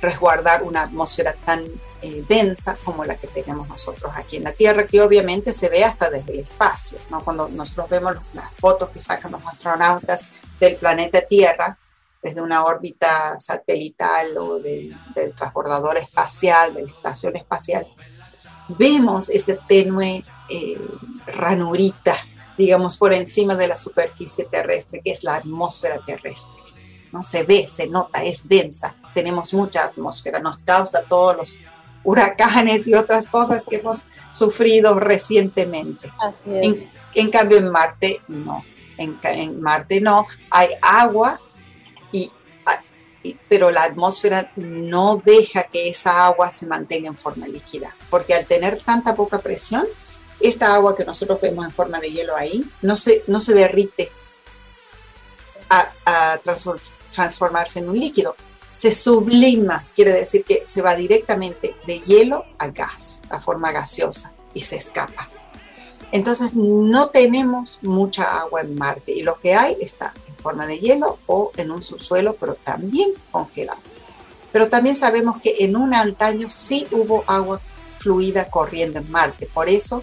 resguardar 0.00 0.62
una 0.62 0.82
atmósfera 0.82 1.34
tan 1.44 1.64
eh, 2.00 2.24
densa 2.26 2.76
como 2.82 3.04
la 3.04 3.14
que 3.14 3.26
tenemos 3.26 3.68
nosotros 3.68 4.10
aquí 4.14 4.36
en 4.36 4.44
la 4.44 4.52
Tierra, 4.52 4.86
que 4.86 5.02
obviamente 5.02 5.52
se 5.52 5.68
ve 5.68 5.84
hasta 5.84 6.08
desde 6.08 6.32
el 6.32 6.40
espacio. 6.40 6.98
¿no? 7.10 7.22
Cuando 7.22 7.48
nosotros 7.48 7.90
vemos 7.90 8.16
las 8.32 8.50
fotos 8.54 8.88
que 8.88 9.00
sacan 9.00 9.32
los 9.32 9.46
astronautas 9.46 10.26
del 10.58 10.76
planeta 10.76 11.20
Tierra, 11.20 11.78
desde 12.22 12.40
una 12.40 12.64
órbita 12.64 13.38
satelital 13.38 14.38
o 14.38 14.58
del 14.58 14.96
transbordador 15.36 15.98
espacial, 15.98 16.72
de 16.72 16.84
la 16.84 16.90
estación 16.90 17.36
espacial, 17.36 17.86
vemos 18.68 19.28
ese 19.28 19.58
tenue 19.68 20.24
eh, 20.48 20.78
ranurita, 21.26 22.14
digamos, 22.56 22.96
por 22.96 23.12
encima 23.12 23.56
de 23.56 23.68
la 23.68 23.76
superficie 23.76 24.44
terrestre, 24.44 25.00
que 25.02 25.10
es 25.10 25.24
la 25.24 25.36
atmósfera 25.36 26.00
terrestre. 26.04 26.62
¿no? 27.12 27.22
Se 27.22 27.44
ve, 27.44 27.66
se 27.68 27.86
nota, 27.86 28.22
es 28.22 28.48
densa, 28.48 28.94
tenemos 29.14 29.54
mucha 29.54 29.84
atmósfera, 29.84 30.40
nos 30.40 30.64
causa 30.64 31.04
todos 31.08 31.36
los 31.36 31.60
huracanes 32.02 32.86
y 32.86 32.94
otras 32.94 33.28
cosas 33.28 33.64
que 33.64 33.76
hemos 33.76 34.04
sufrido 34.32 34.98
recientemente. 34.98 36.12
Así 36.20 36.50
es. 36.54 36.86
En, 37.14 37.30
cambio, 37.30 37.58
en 37.58 37.70
Marte 37.70 38.20
no. 38.28 38.64
En, 38.98 39.18
en, 39.22 39.60
Marte 39.60 40.00
no. 40.00 40.26
Hay 40.50 40.68
agua, 40.82 41.40
y, 42.12 42.30
pero 43.48 43.70
la 43.70 43.84
atmósfera 43.84 44.52
no 44.56 45.20
deja 45.24 45.64
que 45.64 45.88
esa 45.88 46.26
agua 46.26 46.52
se 46.52 46.66
mantenga 46.66 47.08
en 47.08 47.16
forma 47.16 47.48
líquida, 47.48 47.94
porque 48.10 48.34
al 48.34 48.44
tener 48.44 48.82
tanta 48.82 49.14
poca 49.14 49.38
presión, 49.38 49.86
esta 50.44 50.74
agua 50.74 50.94
que 50.94 51.04
nosotros 51.04 51.40
vemos 51.40 51.64
en 51.64 51.70
forma 51.70 52.00
de 52.00 52.10
hielo 52.10 52.36
ahí 52.36 52.64
no 52.82 52.96
se, 52.96 53.24
no 53.26 53.40
se 53.40 53.54
derrite 53.54 54.10
a, 55.70 56.38
transformarse 57.10 57.78
en 57.78 57.88
un 57.88 57.98
líquido, 57.98 58.36
se 58.74 58.92
sublima, 58.92 59.84
quiere 59.94 60.12
decir 60.12 60.44
que 60.44 60.64
se 60.66 60.82
va 60.82 60.94
directamente 60.94 61.74
de 61.86 62.00
hielo 62.00 62.44
a 62.58 62.68
gas, 62.68 63.22
a 63.30 63.40
forma 63.40 63.72
gaseosa, 63.72 64.32
y 64.52 64.60
se 64.60 64.76
escapa. 64.76 65.28
Entonces 66.12 66.54
no 66.54 67.08
tenemos 67.08 67.78
mucha 67.82 68.38
agua 68.40 68.60
en 68.60 68.76
Marte 68.76 69.12
y 69.12 69.22
lo 69.22 69.38
que 69.38 69.54
hay 69.54 69.76
está 69.80 70.12
en 70.28 70.36
forma 70.36 70.66
de 70.66 70.78
hielo 70.78 71.18
o 71.26 71.50
en 71.56 71.70
un 71.70 71.82
subsuelo, 71.82 72.36
pero 72.36 72.54
también 72.54 73.10
congelado. 73.30 73.80
Pero 74.52 74.68
también 74.68 74.94
sabemos 74.94 75.40
que 75.40 75.56
en 75.60 75.76
un 75.76 75.94
antaño 75.94 76.48
sí 76.48 76.86
hubo 76.92 77.24
agua 77.26 77.60
fluida 77.98 78.48
corriendo 78.48 79.00
en 79.00 79.10
Marte. 79.10 79.48
Por 79.52 79.68
eso 79.68 80.02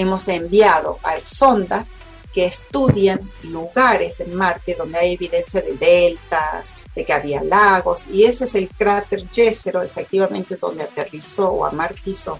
hemos 0.00 0.28
enviado 0.28 0.98
a 1.02 1.20
sondas 1.20 1.92
que 2.32 2.46
estudian 2.46 3.28
lugares 3.42 4.20
en 4.20 4.34
Marte 4.34 4.76
donde 4.76 4.98
hay 4.98 5.14
evidencia 5.14 5.60
de 5.60 5.74
deltas, 5.74 6.74
de 6.94 7.04
que 7.04 7.12
había 7.12 7.42
lagos, 7.42 8.06
y 8.08 8.24
ese 8.24 8.44
es 8.44 8.54
el 8.54 8.68
cráter 8.68 9.28
Jezero, 9.30 9.82
efectivamente, 9.82 10.56
donde 10.56 10.84
aterrizó 10.84 11.50
o 11.50 11.64
amartizó 11.64 12.38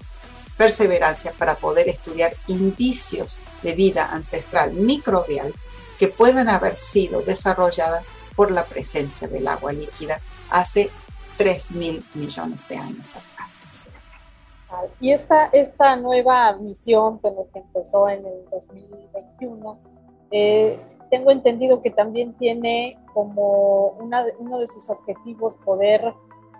Perseverancia 0.57 1.31
para 1.31 1.55
poder 1.55 1.89
estudiar 1.89 2.35
indicios 2.45 3.39
de 3.63 3.73
vida 3.73 4.09
ancestral 4.11 4.73
microbial 4.73 5.55
que 5.97 6.07
puedan 6.07 6.49
haber 6.49 6.77
sido 6.77 7.21
desarrolladas 7.21 8.09
por 8.35 8.51
la 8.51 8.65
presencia 8.65 9.27
del 9.27 9.47
agua 9.47 9.73
líquida 9.73 10.21
hace 10.51 10.91
3 11.37 11.71
mil 11.71 12.05
millones 12.13 12.67
de 12.67 12.77
años 12.77 13.15
atrás. 13.15 13.70
Y 14.99 15.11
esta, 15.11 15.45
esta 15.47 15.95
nueva 15.95 16.53
misión 16.57 17.19
que 17.19 17.29
empezó 17.53 18.07
en 18.07 18.25
el 18.25 18.45
2021, 18.51 19.79
eh, 20.31 20.79
tengo 21.09 21.31
entendido 21.31 21.81
que 21.81 21.89
también 21.89 22.33
tiene 22.33 22.97
como 23.13 23.87
una, 23.99 24.25
uno 24.39 24.59
de 24.59 24.67
sus 24.67 24.89
objetivos 24.89 25.55
poder 25.57 26.13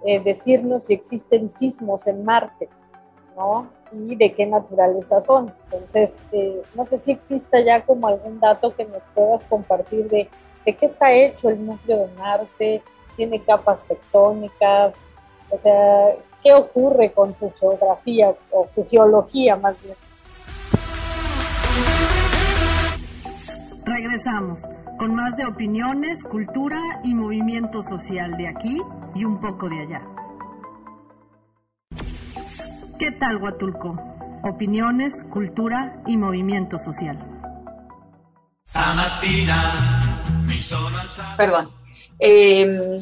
eh, 0.06 0.20
decirnos 0.20 0.86
si 0.86 0.94
existen 0.94 1.50
sismos 1.50 2.08
en 2.08 2.26
Marte, 2.26 2.68
¿no? 3.38 3.70
Y 3.94 4.16
de 4.16 4.34
qué 4.34 4.46
naturaleza 4.46 5.22
son. 5.22 5.54
Entonces, 5.66 6.20
eh, 6.32 6.62
no 6.76 6.86
sé 6.86 6.98
si 6.98 7.12
exista 7.12 7.62
ya 7.62 7.86
como 7.86 8.08
algún 8.08 8.40
dato 8.40 8.76
que 8.76 8.86
nos 8.86 9.04
puedas 9.16 9.44
compartir 9.46 10.10
de, 10.10 10.30
de 10.66 10.76
qué 10.76 10.86
está 10.86 11.14
hecho 11.14 11.50
el 11.50 11.66
núcleo 11.66 12.08
de 12.08 12.14
Marte, 12.16 12.84
tiene 13.16 13.42
capas 13.42 13.84
tectónicas, 13.84 14.96
o 15.50 15.58
sea, 15.58 16.16
qué 16.44 16.54
ocurre 16.54 17.12
con 17.14 17.34
su 17.34 17.52
geografía 17.60 18.34
o 18.52 18.68
su 18.70 18.86
geología 18.88 19.56
más 19.56 19.76
bien. 19.82 19.96
Regresamos 23.86 24.62
con 24.98 25.16
más 25.16 25.36
de 25.36 25.46
opiniones, 25.46 26.24
cultura 26.24 26.80
y 27.04 27.16
movimiento 27.16 27.82
social 27.82 28.38
de 28.38 28.48
aquí 28.48 28.80
y 29.16 29.26
un 29.26 29.42
poco 29.42 29.68
de 29.68 29.82
allá. 29.82 30.02
¿Qué 33.00 33.12
tal 33.12 33.38
Huatulco? 33.38 33.96
Opiniones, 34.44 35.24
cultura 35.30 36.02
y 36.06 36.18
movimiento 36.18 36.78
social. 36.78 37.18
Perdón. 41.36 41.72
Eh, 42.20 43.02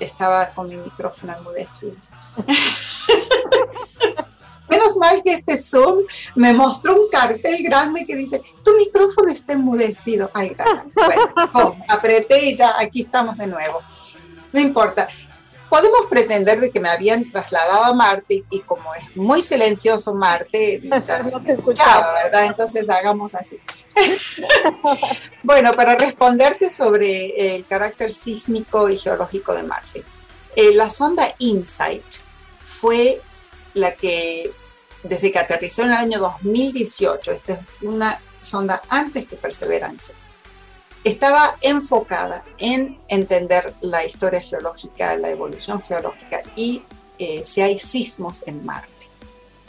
estaba 0.00 0.48
con 0.54 0.68
mi 0.68 0.76
micrófono 0.76 1.36
enmudecido. 1.36 1.96
Menos 4.68 4.96
mal 4.98 5.22
que 5.24 5.32
este 5.32 5.56
Zoom 5.56 6.04
me 6.34 6.52
mostró 6.52 6.94
un 6.94 7.08
cartel 7.08 7.62
grande 7.62 8.04
que 8.04 8.14
dice, 8.14 8.42
tu 8.62 8.76
micrófono 8.76 9.32
está 9.32 9.54
enmudecido. 9.54 10.30
Ay, 10.34 10.50
gracias. 10.50 10.94
Bueno, 10.94 11.76
apreté 11.88 12.44
y 12.44 12.54
ya 12.54 12.78
aquí 12.78 13.02
estamos 13.02 13.38
de 13.38 13.46
nuevo. 13.46 13.80
No 14.52 14.60
importa. 14.60 15.08
Podemos 15.70 16.06
pretender 16.08 16.60
de 16.60 16.70
que 16.70 16.80
me 16.80 16.88
habían 16.88 17.30
trasladado 17.30 17.84
a 17.84 17.94
Marte 17.94 18.44
y 18.48 18.60
como 18.60 18.94
es 18.94 19.04
muy 19.14 19.42
silencioso 19.42 20.14
Marte, 20.14 20.80
ya 21.04 21.22
no, 21.22 21.42
te 21.42 21.52
escuchaba, 21.52 22.14
¿verdad? 22.14 22.46
Entonces 22.46 22.88
hagamos 22.88 23.34
así. 23.34 23.58
bueno, 25.42 25.72
para 25.72 25.96
responderte 25.96 26.70
sobre 26.70 27.54
el 27.54 27.66
carácter 27.66 28.12
sísmico 28.12 28.88
y 28.88 28.96
geológico 28.96 29.54
de 29.54 29.62
Marte. 29.62 30.04
Eh, 30.56 30.72
la 30.74 30.88
sonda 30.88 31.34
InSight 31.38 32.27
fue 32.80 33.20
la 33.74 33.94
que, 33.94 34.52
desde 35.02 35.32
que 35.32 35.38
aterrizó 35.38 35.82
en 35.82 35.90
el 35.90 35.96
año 35.96 36.18
2018, 36.18 37.32
esta 37.32 37.52
es 37.54 37.60
una 37.82 38.20
sonda 38.40 38.82
antes 38.88 39.26
que 39.26 39.36
Perseverancia, 39.36 40.14
estaba 41.04 41.56
enfocada 41.60 42.44
en 42.58 42.98
entender 43.08 43.74
la 43.80 44.04
historia 44.04 44.40
geológica, 44.40 45.16
la 45.16 45.30
evolución 45.30 45.82
geológica 45.82 46.42
y 46.54 46.82
eh, 47.18 47.42
si 47.44 47.62
hay 47.62 47.78
sismos 47.78 48.44
en 48.46 48.64
Marte. 48.64 48.92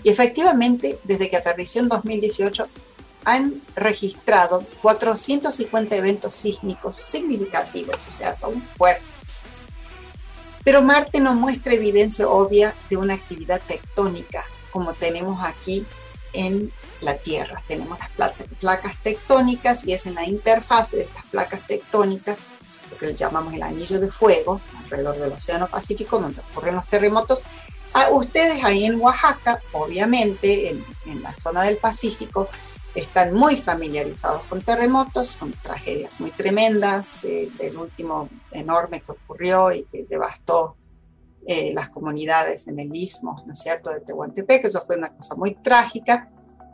Y 0.04 0.10
efectivamente, 0.10 1.00
desde 1.04 1.30
que 1.30 1.38
aterrizó 1.38 1.80
en 1.80 1.89
2018, 1.89 2.67
han 3.26 3.62
registrado 3.76 4.65
450 4.82 5.95
eventos 5.95 6.36
sísmicos 6.36 6.95
significativos, 6.95 8.08
o 8.08 8.12
sea, 8.12 8.34
son 8.34 8.62
fuertes. 8.78 9.18
Pero 10.63 10.82
Marte 10.82 11.19
no 11.19 11.34
muestra 11.36 11.74
evidencia 11.74 12.28
obvia 12.28 12.74
de 12.89 12.98
una 12.98 13.13
actividad 13.13 13.62
tectónica 13.67 14.45
como 14.72 14.93
tenemos 14.93 15.43
aquí 15.43 15.86
en 16.34 16.72
la 17.02 17.15
Tierra. 17.15 17.62
Tenemos 17.67 17.98
las 18.17 18.32
placas 18.60 18.95
tectónicas 19.02 19.86
y 19.86 19.93
es 19.93 20.06
en 20.06 20.15
la 20.15 20.26
interfaz 20.26 20.91
de 20.91 21.02
estas 21.02 21.26
placas 21.26 21.65
tectónicas, 21.67 22.41
lo 22.91 22.98
que 22.98 23.15
llamamos 23.15 23.54
el 23.54 23.63
anillo 23.63 24.00
de 24.00 24.12
fuego, 24.12 24.62
alrededor 24.84 25.17
del 25.17 25.32
Océano 25.32 25.67
Pacífico, 25.67 26.19
donde 26.19 26.41
ocurren 26.52 26.76
los 26.76 26.88
terremotos. 26.88 27.43
A 27.93 28.10
ustedes 28.10 28.63
ahí 28.63 28.86
en 28.86 29.02
Oaxaca, 29.02 29.60
obviamente, 29.72 30.69
en, 30.69 31.24
la 31.24 31.36
zona 31.36 31.63
del 31.63 31.78
Pacífico, 31.78 32.48
están 32.95 33.34
muy 33.34 33.56
familiarizados 33.56 34.41
con 34.43 34.62
terremotos, 34.62 35.38
con 35.38 35.52
tragedias 35.54 36.19
muy 36.19 36.32
tremendas, 36.32 37.23
eh, 37.23 37.49
el 37.60 37.78
último 37.78 38.30
enorme 38.52 39.02
que 39.02 39.12
ocurrió 39.12 39.71
y 39.71 39.84
que 39.86 40.06
devastó 40.06 40.75
eh, 41.47 41.73
las 41.73 41.89
comunidades 41.89 42.67
en 42.67 42.80
el 42.80 42.95
istmo, 42.95 43.41
¿no 43.45 43.54
es 43.54 43.60
cierto?, 43.60 43.91
de 43.91 44.02
Tehuantepec, 44.02 44.65
eso 44.65 44.84
fue 44.86 44.97
una 44.97 45.10
cosa 45.15 45.36
muy 45.36 45.56
trágica, 45.56 46.30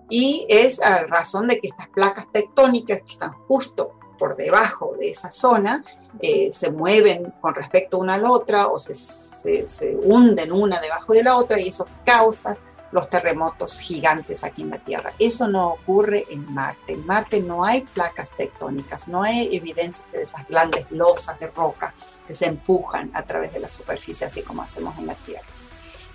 y 0.09 0.45
es 0.49 0.81
a 0.81 1.07
razón 1.07 1.47
de 1.47 1.59
que 1.59 1.67
estas 1.67 1.87
placas 1.89 2.31
tectónicas 2.31 3.01
que 3.01 3.11
están 3.11 3.33
justo 3.47 3.91
por 4.17 4.35
debajo 4.37 4.95
de 4.99 5.09
esa 5.09 5.31
zona 5.31 5.83
eh, 6.19 6.51
se 6.51 6.71
mueven 6.71 7.33
con 7.41 7.55
respecto 7.55 7.97
una 7.97 8.13
a 8.13 8.17
la 8.17 8.31
otra 8.31 8.67
o 8.67 8.79
se, 8.79 8.95
se, 8.95 9.67
se, 9.67 9.95
hunden 9.95 10.51
una 10.51 10.79
debajo 10.79 11.13
de 11.13 11.23
la 11.23 11.35
otra 11.35 11.59
y 11.59 11.69
eso 11.69 11.87
causa 12.05 12.57
los 12.95 13.09
terremotos 13.09 13.77
gigantes 13.77 14.45
aquí 14.45 14.61
en 14.61 14.69
la 14.69 14.77
Tierra. 14.77 15.13
Eso 15.19 15.49
no 15.49 15.67
ocurre 15.67 16.27
en 16.29 16.49
Marte. 16.53 16.93
En 16.93 17.05
Marte 17.05 17.41
no 17.41 17.65
hay 17.65 17.81
placas 17.81 18.31
tectónicas, 18.37 19.09
no 19.09 19.21
hay 19.21 19.53
evidencia 19.53 20.05
de 20.13 20.21
esas 20.21 20.47
grandes 20.47 20.89
losas 20.91 21.37
de 21.37 21.47
roca 21.47 21.93
que 22.25 22.33
se 22.33 22.45
empujan 22.45 23.11
a 23.13 23.23
través 23.23 23.51
de 23.51 23.59
la 23.59 23.67
superficie, 23.67 24.25
así 24.25 24.43
como 24.43 24.61
hacemos 24.61 24.97
en 24.97 25.07
la 25.07 25.15
Tierra. 25.15 25.43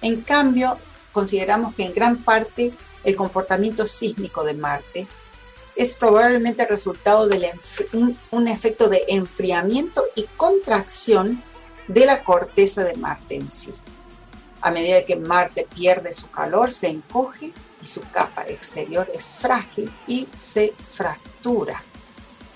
En 0.01 0.23
cambio, 0.23 0.79
consideramos 1.13 1.75
que 1.75 1.85
en 1.85 1.93
gran 1.93 2.17
parte 2.17 2.73
el 3.05 3.15
comportamiento 3.15 3.87
sísmico 3.87 4.43
de 4.43 4.55
Marte 4.55 5.07
es 5.77 5.93
probablemente 5.93 6.67
resultado 6.67 7.29
de 7.29 7.53
un, 7.93 8.49
efecto 8.49 8.89
de 8.89 9.05
enfriamiento 9.09 10.03
y 10.15 10.25
contracción 10.39 11.43
de 11.89 12.07
la 12.07 12.25
corteza 12.25 12.85
de 12.85 12.97
Marte 12.97 13.35
en 13.35 13.51
sí. 13.51 13.75
A 14.61 14.71
medida 14.71 15.05
que 15.05 15.17
Marte 15.17 15.67
pierde 15.75 16.13
su 16.13 16.31
calor, 16.31 16.71
se 16.71 16.89
encoge 16.89 17.53
y 17.83 17.87
su 17.87 18.03
capa 18.11 18.43
exterior 18.47 19.11
es 19.15 19.25
frágil 19.31 19.91
y 20.07 20.29
se 20.37 20.75
fractura. 20.89 21.83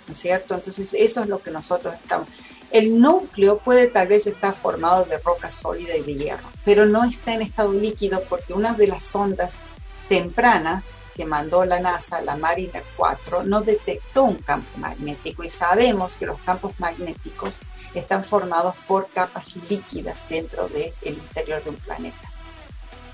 ¿No 0.06 0.12
es 0.12 0.18
cierto? 0.18 0.54
Entonces 0.54 0.94
eso 0.94 1.22
es 1.22 1.28
lo 1.28 1.40
que 1.40 1.50
nosotros 1.50 1.94
estamos. 1.94 2.28
El 2.70 3.00
núcleo 3.00 3.58
puede 3.58 3.86
tal 3.86 4.08
vez 4.08 4.26
estar 4.26 4.54
formado 4.54 5.04
de 5.04 5.18
roca 5.18 5.50
sólida 5.50 5.96
y 5.96 6.02
de 6.02 6.14
hierro, 6.16 6.48
pero 6.64 6.86
no 6.86 7.04
está 7.04 7.32
en 7.32 7.42
estado 7.42 7.72
líquido 7.72 8.22
porque 8.28 8.52
una 8.52 8.74
de 8.74 8.88
las 8.88 9.04
sondas 9.04 9.58
tempranas 10.08 10.96
que 11.14 11.24
mandó 11.24 11.64
la 11.64 11.80
NASA, 11.80 12.20
la 12.20 12.36
Mariner 12.36 12.84
4, 12.96 13.44
no 13.44 13.60
detectó 13.60 14.24
un 14.24 14.36
campo 14.36 14.78
magnético 14.78 15.44
y 15.44 15.48
sabemos 15.48 16.16
que 16.16 16.26
los 16.26 16.40
campos 16.40 16.72
magnéticos 16.78 17.58
están 17.94 18.24
formados 18.24 18.74
por 18.88 19.08
capas 19.08 19.54
líquidas 19.68 20.28
dentro 20.28 20.68
del 20.68 20.92
interior 21.02 21.62
de 21.62 21.70
un 21.70 21.76
planeta. 21.76 22.30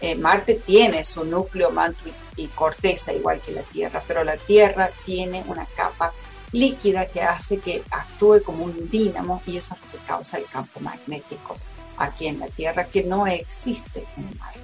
Eh, 0.01 0.15
Marte 0.15 0.55
tiene 0.55 1.05
su 1.05 1.25
núcleo, 1.25 1.71
manto 1.71 2.01
y, 2.37 2.45
y 2.45 2.47
corteza 2.49 3.13
igual 3.13 3.41
que 3.41 3.53
la 3.53 3.63
Tierra, 3.63 4.03
pero 4.09 4.25
la 4.25 4.39
Tierra 4.39 4.91
tiene 5.05 5.45
una 5.47 5.67
capa 5.67 6.15
líquida 6.53 7.07
que 7.07 7.23
hace 7.23 7.59
que 7.59 7.85
actúe 7.91 8.43
como 8.43 8.65
un 8.65 8.89
dínamo 8.89 9.43
y 9.47 9.59
eso 9.59 9.75
es 9.75 9.81
lo 9.83 9.91
que 9.91 10.07
causa 10.07 10.39
el 10.39 10.47
campo 10.47 10.81
magnético 10.81 11.57
aquí 11.99 12.27
en 12.27 12.41
la 12.41 12.49
Tierra 12.49 12.85
que 12.85 13.05
no 13.05 13.27
existe 13.27 14.07
en 14.17 14.39
Marte. 14.39 14.61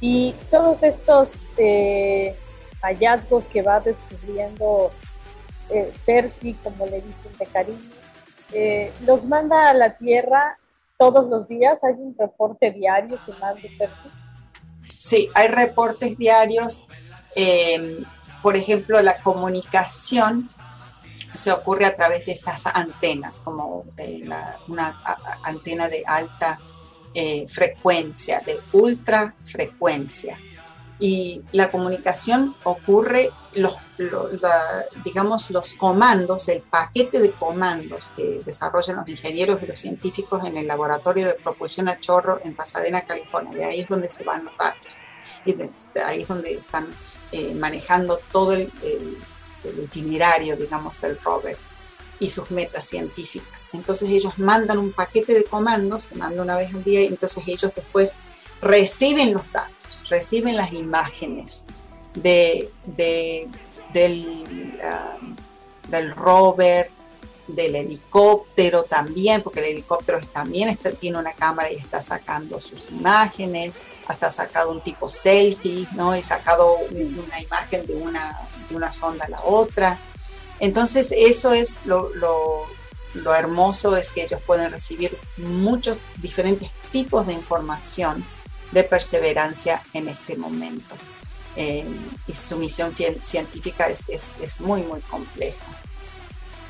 Y 0.00 0.34
todos 0.50 0.82
estos 0.82 1.52
eh, 1.56 2.36
hallazgos 2.82 3.46
que 3.46 3.62
va 3.62 3.80
descubriendo 3.80 4.92
eh, 5.70 5.92
Percy, 6.04 6.54
como 6.62 6.86
le 6.86 7.00
dicen 7.00 7.32
de 7.38 7.46
cariño, 7.46 7.90
eh, 8.52 8.92
los 9.04 9.24
manda 9.24 9.68
a 9.68 9.74
la 9.74 9.96
Tierra 9.96 10.58
todos 10.98 11.28
los 11.28 11.48
días. 11.48 11.82
¿Hay 11.84 11.94
un 11.94 12.14
reporte 12.18 12.70
diario 12.70 13.18
que 13.24 13.32
manda 13.32 13.60
Percy? 13.78 14.08
Sí, 14.86 15.28
hay 15.34 15.48
reportes 15.48 16.16
diarios. 16.16 16.82
Eh, 17.34 18.04
por 18.42 18.56
ejemplo, 18.56 19.00
la 19.02 19.20
comunicación 19.22 20.50
se 21.34 21.52
ocurre 21.52 21.84
a 21.86 21.96
través 21.96 22.24
de 22.24 22.32
estas 22.32 22.66
antenas, 22.66 23.40
como 23.40 23.84
una 24.68 25.02
antena 25.42 25.88
de 25.88 26.04
alta 26.06 26.58
eh, 27.18 27.48
frecuencia, 27.48 28.42
de 28.44 28.60
ultra 28.72 29.34
frecuencia. 29.42 30.38
Y 30.98 31.40
la 31.52 31.70
comunicación 31.70 32.54
ocurre, 32.62 33.30
los, 33.54 33.74
digamos, 35.02 35.50
los 35.50 35.72
comandos, 35.76 36.46
el 36.50 36.60
paquete 36.60 37.20
de 37.20 37.30
comandos 37.30 38.12
que 38.14 38.42
desarrollan 38.44 38.96
los 38.96 39.08
ingenieros 39.08 39.62
y 39.62 39.66
los 39.66 39.78
científicos 39.78 40.44
en 40.44 40.58
el 40.58 40.66
laboratorio 40.66 41.26
de 41.26 41.34
propulsión 41.34 41.88
a 41.88 41.98
chorro 41.98 42.38
en 42.44 42.54
Pasadena, 42.54 43.00
California. 43.00 43.56
De 43.56 43.64
ahí 43.64 43.80
es 43.80 43.88
donde 43.88 44.10
se 44.10 44.22
van 44.22 44.44
los 44.44 44.58
datos. 44.58 44.92
Y 45.46 45.54
de 45.54 45.70
ahí 46.04 46.20
es 46.20 46.28
donde 46.28 46.52
están 46.52 46.86
eh, 47.32 47.54
manejando 47.54 48.20
todo 48.30 48.52
el, 48.52 48.70
itinerario, 49.82 50.54
digamos, 50.54 51.00
del 51.00 51.18
rover 51.18 51.56
y 52.18 52.30
sus 52.30 52.50
metas 52.50 52.84
científicas. 52.86 53.68
Entonces 53.72 54.10
ellos 54.10 54.38
mandan 54.38 54.78
un 54.78 54.92
paquete 54.92 55.34
de 55.34 55.44
comandos, 55.44 56.04
se 56.04 56.14
manda 56.14 56.42
una 56.42 56.56
vez 56.56 56.74
al 56.74 56.84
día, 56.84 57.02
y 57.02 57.06
entonces 57.06 57.46
ellos 57.46 57.72
después 57.74 58.14
reciben 58.60 59.34
los 59.34 59.52
datos, 59.52 60.08
reciben 60.08 60.56
las 60.56 60.72
imágenes 60.72 61.66
de, 62.14 62.70
del, 62.86 64.78
ah, 64.82 65.18
del 65.88 66.10
rover, 66.12 66.90
del 67.46 67.76
helicóptero 67.76 68.84
también, 68.84 69.42
porque 69.42 69.60
el 69.60 69.66
helicóptero 69.66 70.18
también 70.32 70.76
tiene 70.98 71.18
una 71.18 71.32
cámara 71.32 71.70
y 71.70 71.76
está 71.76 72.02
sacando 72.02 72.60
sus 72.60 72.90
imágenes, 72.90 73.82
hasta 74.06 74.30
sacado 74.30 74.72
un 74.72 74.82
tipo 74.82 75.08
selfie, 75.08 75.86
¿no? 75.94 76.16
Y 76.16 76.22
sacado 76.22 76.76
una 76.90 77.40
imagen 77.40 77.86
de 77.86 77.94
una, 77.94 78.40
de 78.68 78.76
una 78.76 78.92
sonda 78.92 79.26
a 79.26 79.28
la 79.28 79.42
otra. 79.44 79.98
Entonces 80.60 81.12
eso 81.16 81.52
es 81.52 81.78
lo, 81.84 82.10
lo, 82.14 83.34
hermoso, 83.34 83.96
es 83.96 84.12
que 84.12 84.24
ellos 84.24 84.40
pueden 84.46 84.70
recibir 84.70 85.16
muchos 85.36 85.98
diferentes 86.16 86.70
tipos 86.92 87.26
de 87.26 87.32
información 87.32 88.24
de 88.72 88.84
perseverancia 88.84 89.82
en 89.94 90.08
este 90.08 90.36
momento. 90.36 90.94
Eh, 91.56 91.86
y 92.26 92.34
su 92.34 92.58
misión 92.58 92.94
científica 93.22 93.88
es, 93.88 94.04
es, 94.08 94.38
es 94.40 94.60
muy, 94.60 94.82
muy 94.82 95.00
compleja. 95.00 95.64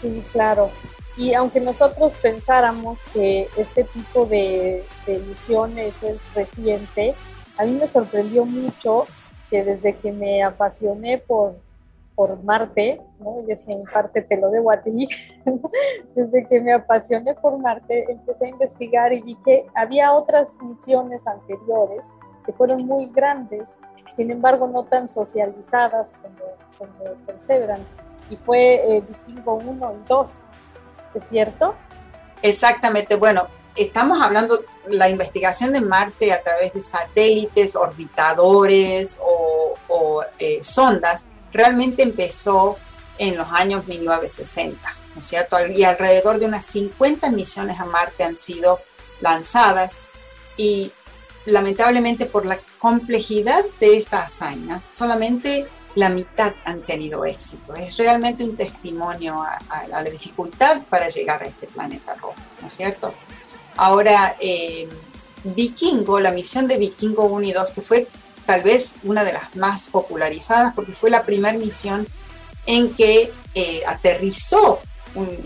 Sí, 0.00 0.22
claro. 0.32 0.70
Y 1.16 1.32
aunque 1.32 1.60
nosotros 1.60 2.14
pensáramos 2.14 3.00
que 3.14 3.48
este 3.56 3.84
tipo 3.84 4.26
de, 4.26 4.84
misiones 5.26 5.94
es 6.02 6.18
reciente, 6.34 7.14
a 7.56 7.64
mí 7.64 7.72
me 7.72 7.88
sorprendió 7.88 8.44
mucho 8.44 9.06
que 9.48 9.64
desde 9.64 9.96
que 9.96 10.12
me 10.12 10.42
apasioné 10.42 11.18
por, 11.18 11.56
por 12.16 12.42
Marte, 12.42 13.00
¿no? 13.20 13.42
yo 13.42 13.46
decía 13.46 13.76
en 13.76 13.84
parte 13.84 14.22
te 14.22 14.38
lo 14.38 14.50
debo 14.50 14.72
a 14.72 14.80
ti, 14.80 15.06
desde 16.14 16.44
que 16.48 16.60
me 16.60 16.72
apasioné 16.72 17.34
por 17.34 17.58
Marte 17.58 18.10
empecé 18.10 18.46
a 18.46 18.48
investigar 18.48 19.12
y 19.12 19.20
vi 19.20 19.36
que 19.44 19.66
había 19.74 20.12
otras 20.12 20.56
misiones 20.62 21.26
anteriores 21.26 22.10
que 22.44 22.52
fueron 22.52 22.86
muy 22.86 23.10
grandes, 23.10 23.76
sin 24.16 24.30
embargo 24.30 24.66
no 24.66 24.84
tan 24.84 25.08
socializadas 25.08 26.14
como, 26.22 26.56
como 26.78 27.14
Perseverance 27.26 27.94
y 28.30 28.36
fue 28.36 28.96
eh, 28.96 29.02
Vikingo 29.26 29.54
1 29.54 29.92
y 29.92 30.08
2, 30.08 30.42
¿es 31.14 31.24
cierto? 31.24 31.74
Exactamente, 32.42 33.16
bueno, 33.16 33.46
estamos 33.76 34.20
hablando 34.22 34.60
la 34.88 35.08
investigación 35.08 35.72
de 35.72 35.80
Marte 35.80 36.32
a 36.32 36.42
través 36.42 36.72
de 36.72 36.82
satélites, 36.82 37.76
orbitadores 37.76 39.20
o, 39.22 40.24
eh, 40.38 40.62
sondas, 40.62 41.26
realmente 41.56 42.02
empezó 42.02 42.76
en 43.18 43.36
los 43.36 43.48
años 43.52 43.86
1960, 43.86 44.78
¿no 45.14 45.20
es 45.20 45.26
cierto? 45.26 45.56
Y 45.66 45.84
alrededor 45.84 46.38
de 46.38 46.46
unas 46.46 46.64
50 46.66 47.30
misiones 47.30 47.80
a 47.80 47.86
Marte 47.86 48.24
han 48.24 48.36
sido 48.36 48.80
lanzadas 49.20 49.98
y 50.56 50.92
lamentablemente 51.46 52.26
por 52.26 52.44
la 52.44 52.58
complejidad 52.78 53.64
de 53.80 53.96
esta 53.96 54.22
hazaña, 54.22 54.82
solamente 54.90 55.68
la 55.94 56.10
mitad 56.10 56.54
han 56.64 56.82
tenido 56.82 57.24
éxito. 57.24 57.74
Es 57.74 57.96
realmente 57.96 58.44
un 58.44 58.56
testimonio 58.56 59.42
a, 59.42 59.86
la 59.88 60.02
dificultad 60.02 60.82
para 60.90 61.08
llegar 61.08 61.42
a 61.42 61.46
este 61.46 61.66
planeta 61.66 62.14
rojo, 62.14 62.34
¿no 62.60 62.68
es 62.68 62.76
cierto? 62.76 63.14
Ahora, 63.76 64.36
eh, 64.40 64.88
Vikingo, 65.44 66.20
la 66.20 66.32
misión 66.32 66.66
de 66.66 66.76
Vikingo 66.76 67.24
1 67.24 67.46
y 67.46 67.52
2, 67.52 67.70
que 67.70 67.80
fue 67.80 68.08
tal 68.46 68.62
vez 68.62 68.94
una 69.02 69.24
de 69.24 69.32
las 69.32 69.54
más 69.56 69.88
popularizadas 69.88 70.72
porque 70.74 70.92
fue 70.92 71.10
la 71.10 71.24
primera 71.24 71.56
misión 71.58 72.06
en 72.64 72.94
que 72.94 73.32
eh, 73.54 73.82
aterrizó 73.86 74.80
un, 75.14 75.36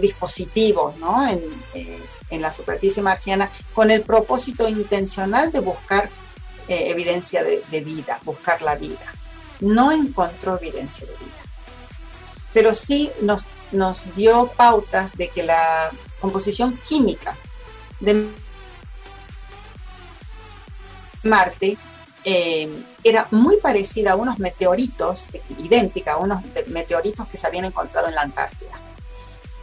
dispositivo 0.00 0.94
¿no? 1.00 1.28
en, 1.28 1.40
eh, 1.74 1.98
en 2.30 2.40
la 2.40 2.52
superficie 2.52 3.02
marciana 3.02 3.50
con 3.74 3.90
el 3.90 4.02
propósito 4.02 4.68
intencional 4.68 5.50
de 5.50 5.60
buscar 5.60 6.08
eh, 6.68 6.90
evidencia 6.90 7.42
de, 7.42 7.62
de, 7.70 7.80
vida, 7.80 8.20
buscar 8.24 8.62
la 8.62 8.76
vida. 8.76 9.12
No 9.58 9.90
encontró 9.90 10.56
evidencia 10.58 11.06
de 11.06 11.12
vida, 11.12 11.42
pero 12.54 12.74
sí 12.74 13.10
nos, 13.20 13.46
nos 13.72 14.14
dio 14.14 14.52
pautas 14.56 15.16
de 15.16 15.28
que 15.28 15.42
la 15.42 15.90
composición 16.20 16.78
química 16.86 17.36
de 17.98 18.28
Marte 21.22 21.76
eh, 22.24 22.68
era 23.02 23.26
muy 23.30 23.56
parecida 23.58 24.12
a 24.12 24.16
unos 24.16 24.38
meteoritos, 24.38 25.30
idéntica 25.58 26.14
a 26.14 26.16
unos 26.18 26.40
meteoritos 26.66 27.26
que 27.28 27.38
se 27.38 27.46
habían 27.46 27.64
encontrado 27.64 28.08
en 28.08 28.14
la 28.14 28.22
Antártida. 28.22 28.78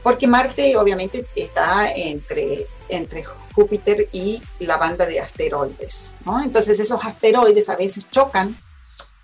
Porque 0.02 0.28
Marte 0.28 0.76
obviamente 0.78 1.26
está 1.36 1.92
entre, 1.92 2.66
entre 2.90 3.24
Júpiter 3.54 4.10
y 4.12 4.42
la 4.60 4.78
banda 4.78 5.06
de 5.06 5.20
asteroides. 5.20 6.18
¿no? 6.26 6.42
Entonces 6.42 6.80
esos 6.80 7.04
asteroides 7.04 7.70
a 7.70 7.76
veces 7.76 8.10
chocan 8.10 8.56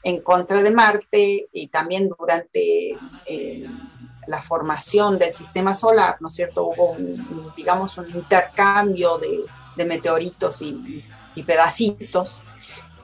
en 0.04 0.22
contra 0.22 0.62
de 0.62 0.72
Marte 0.72 1.48
y 1.52 1.68
también 1.68 2.10
durante 2.10 2.98
eh, 3.26 3.66
la 4.28 4.42
formación 4.42 5.18
del 5.18 5.32
sistema 5.32 5.74
solar, 5.74 6.18
¿no 6.20 6.28
es 6.28 6.36
cierto? 6.36 6.66
Hubo, 6.66 6.92
un, 6.92 7.54
digamos, 7.56 7.98
un 7.98 8.10
intercambio 8.12 9.18
de, 9.18 9.40
de 9.76 9.86
meteoritos 9.86 10.62
y, 10.62 11.04
y 11.36 11.44
pedacitos 11.44 12.42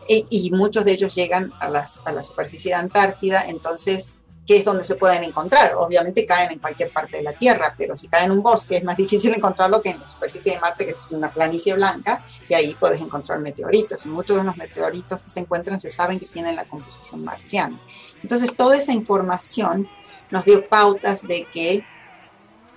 y 0.10 0.52
muchos 0.52 0.86
de 0.86 0.94
ellos 0.94 1.14
llegan 1.14 1.54
a, 1.60 1.70
las, 1.70 2.02
a 2.06 2.12
la 2.12 2.24
superficie 2.24 2.72
de 2.72 2.76
Antártida, 2.76 3.46
entonces, 3.48 4.20
¿qué 4.48 4.58
es 4.58 4.66
donde 4.66 4.84
se 4.84 4.96
pueden 4.96 5.24
encontrar? 5.24 5.76
Obviamente 5.76 6.26
caen 6.26 6.52
en 6.52 6.58
cualquier 6.58 6.92
parte 6.92 7.18
de 7.18 7.24
la 7.24 7.34
Tierra, 7.34 7.76
pero 7.78 7.96
si 7.96 8.08
caen 8.08 8.26
en 8.26 8.32
un 8.32 8.42
bosque 8.42 8.78
es 8.78 8.84
más 8.84 8.98
difícil 8.98 9.36
encontrarlo 9.36 9.80
que 9.82 9.90
en 9.90 10.00
la 10.00 10.08
superficie 10.08 10.54
de 10.54 10.60
Marte, 10.60 10.86
que 10.86 10.92
es 10.92 11.06
una 11.12 11.32
planicie 11.32 11.76
blanca, 11.76 12.26
y 12.48 12.56
ahí 12.56 12.76
puedes 12.80 13.00
encontrar 13.02 13.38
meteoritos. 13.40 14.04
Y 14.08 14.10
muchos 14.10 14.38
de 14.38 14.44
los 14.44 14.58
meteoritos 14.58 15.20
que 15.20 15.30
se 15.30 15.42
encuentran 15.42 15.80
se 15.80 15.92
saben 15.92 16.20
que 16.20 16.26
tienen 16.26 16.56
la 16.56 16.66
composición 16.66 17.24
marciana. 17.24 17.80
Entonces, 18.24 18.56
toda 18.56 18.78
esa 18.78 18.94
información 18.94 19.88
nos 20.32 20.46
dio 20.46 20.68
pautas 20.68 21.28
de 21.28 21.46
que 21.54 21.86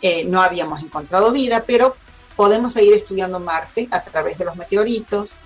eh, 0.03 0.25
no 0.25 0.43
habíamos 0.43 0.83
encontrado 0.83 1.33
vida, 1.33 1.65
pero 1.67 1.97
podemos 2.37 2.73
seguir 2.73 2.95
estudiando 2.95 3.41
Marte 3.41 3.89
a 3.91 4.03
través 4.03 4.39
de 4.39 4.45
los 4.45 4.57
meteoritos, 4.57 5.39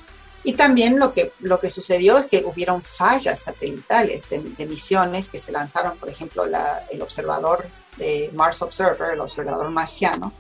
y 0.47 0.53
también 0.53 1.01
lo 1.01 1.13
que, 1.13 1.33
lo 1.41 1.59
que 1.59 1.71
sucedió 1.71 2.19
es 2.19 2.27
que 2.27 2.45
hubieron 2.47 2.81
fallas 2.81 3.41
satelitales 3.41 4.31
de, 4.31 4.39
misiones 4.65 5.29
que 5.29 5.41
se 5.41 5.51
lanzaron, 5.51 5.99
por 5.99 6.09
ejemplo, 6.09 6.45
el 6.45 7.03
observador 7.03 7.67
de 7.97 8.31
Mars 8.33 8.63
Observer, 8.63 9.15
el 9.15 9.21
observador 9.21 9.69
marciano, 9.71 10.33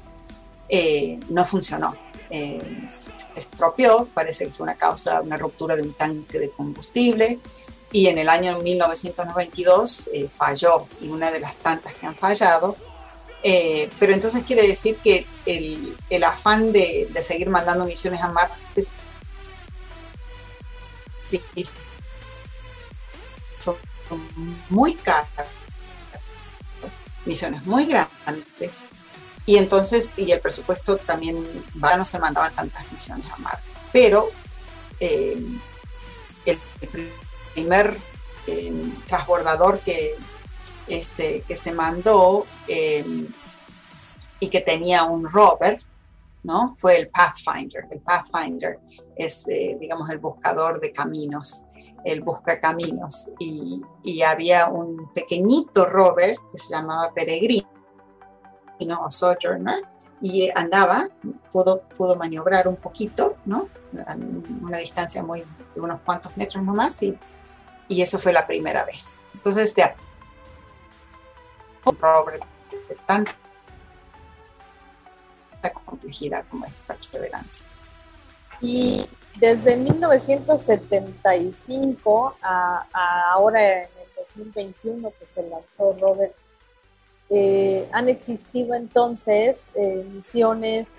eh, 0.68 1.18
no 1.28 1.44
funcionó. 1.44 1.97
Eh, 2.30 2.88
estropeó, 3.34 4.09
parece 4.14 4.47
que 4.47 4.53
fue 4.53 4.62
una 4.62 4.76
causa, 4.76 5.20
una 5.20 5.36
ruptura 5.36 5.74
de 5.74 5.82
un 5.82 5.94
tanque 5.94 6.38
de 6.38 6.51
combustible, 6.51 7.40
y 7.90 8.07
en 8.07 8.18
el 8.18 8.28
año 8.28 8.61
1992 8.61 10.11
eh, 10.12 10.28
falló, 10.30 10.86
y 11.01 11.09
una 11.09 11.32
de 11.32 11.40
las 11.40 11.57
tantas 11.57 11.94
que 11.94 12.07
han 12.07 12.14
fallado. 12.14 12.76
Pero 13.43 14.12
entonces 14.12 14.43
quiere 14.45 14.66
decir 14.66 14.97
que 14.97 15.26
el, 15.45 15.97
el 16.11 16.24
afán 16.24 16.72
de, 16.72 17.09
de, 17.11 17.22
seguir 17.22 17.49
mandando 17.49 17.84
misiones 17.84 18.20
a 18.22 18.28
Marte 18.28 18.82
son 23.64 24.20
muy 24.68 24.95
caras, 24.95 25.49
misiones 27.24 27.64
muy 27.66 27.87
grandes, 27.87 28.84
y 29.45 29.57
entonces, 29.57 30.14
y 30.16 30.30
el 30.32 30.41
presupuesto 30.41 30.97
también, 30.97 31.47
no 31.74 32.05
se 32.05 32.18
mandaban 32.18 32.55
tantas 32.55 32.91
misiones 32.93 33.30
a 33.30 33.37
Marte, 33.39 33.62
pero 33.93 34.30
eh, 35.01 35.41
el 36.47 36.59
primer 37.55 37.97
eh, 38.47 38.72
transbordador 39.09 39.80
que, 39.80 40.16
este, 40.87 41.43
que 41.43 41.57
se 41.57 41.72
mandó 41.72 42.47
eh, 42.68 43.05
y 44.39 44.49
que 44.49 44.61
tenía 44.61 45.05
un 45.05 45.28
rover, 45.28 45.80
¿no? 46.43 46.74
Fue 46.76 46.97
el 46.97 47.09
Pathfinder. 47.09 47.84
El 47.91 48.01
Pathfinder 48.01 48.78
es, 49.16 49.47
eh, 49.49 49.76
digamos, 49.80 50.11
el 50.11 50.18
buscador 50.18 50.80
de 50.80 50.93
caminos, 50.93 51.64
el 52.05 52.20
busca 52.20 52.61
caminos. 52.61 53.28
Y, 53.39 53.82
había 54.22 54.66
un 54.68 55.12
pequeñito 55.12 55.87
rover 55.87 56.37
que 56.51 56.59
se 56.59 56.74
llamaba 56.74 57.12
Peregrino 57.12 57.66
o 59.01 59.11
Sojourner 59.11 59.82
y 60.20 60.51
andaba, 60.55 61.09
pudo, 61.53 61.82
pudo 61.97 62.16
maniobrar 62.16 62.66
un 62.66 62.76
poquito, 62.76 63.37
¿no? 63.45 63.68
A 64.07 64.16
una 64.62 64.78
distancia 64.78 65.22
muy, 65.22 65.45
de 65.74 65.80
unos 65.80 66.01
cuantos 66.01 66.37
metros 66.37 66.64
nomás 66.64 67.03
y, 67.03 67.16
y 67.89 68.03
eso 68.03 68.18
fue 68.18 68.32
la 68.32 68.47
primera 68.47 68.84
vez. 68.84 69.20
Entonces, 69.34 69.74
de 69.74 69.82
un 71.87 71.99
rover 71.99 72.41
tanto 73.07 73.32
complejidad 75.84 76.45
como 76.51 76.64
es 76.66 76.72
perseverancia. 76.87 77.66
Y 78.61 79.09
desde 79.39 79.76
1975 79.76 82.37
a, 82.43 82.87
ahora 83.32 83.82
en 83.82 83.82
el 83.82 83.89
2021 84.34 85.12
que 85.18 85.26
se 85.26 85.43
lanzó 85.49 85.97
Robert, 86.01 86.34
eh, 87.28 87.89
han 87.93 88.09
existido 88.09 88.74
entonces 88.74 89.68
eh, 89.74 90.07
misiones 90.12 90.99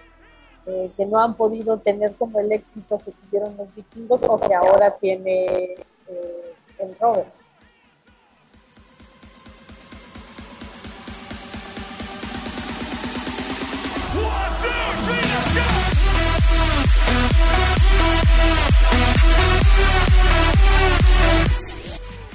eh, 0.65 0.91
que 0.97 1.05
no 1.05 1.19
han 1.19 1.35
podido 1.35 1.79
tener 1.79 2.13
como 2.15 2.41
el 2.41 2.51
éxito 2.51 2.97
que 2.97 3.11
tuvieron 3.11 3.55
los 3.55 3.73
vikingos 3.73 4.23
o 4.23 4.37
que 4.37 4.53
ahora 4.53 4.97
tiene 4.97 5.75
el 6.79 6.97
Robert. 6.99 7.31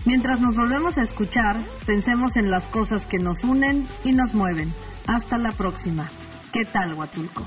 Mientras 0.05 0.41
nos 0.41 0.57
volvemos 0.57 0.99
a 0.99 1.03
escuchar, 1.03 1.57
pensemos 1.87 2.37
en 2.37 2.51
las 2.51 2.65
cosas 2.65 3.07
que 3.07 3.19
nos 3.19 3.45
unen 3.45 3.89
y 4.05 4.13
nos 4.13 4.35
mueven. 4.35 4.73
Hasta 5.07 5.39
la 5.39 5.53
próxima. 5.53 6.11
¿Qué 6.53 6.65
tal, 6.65 6.95
Huatulco? 6.95 7.47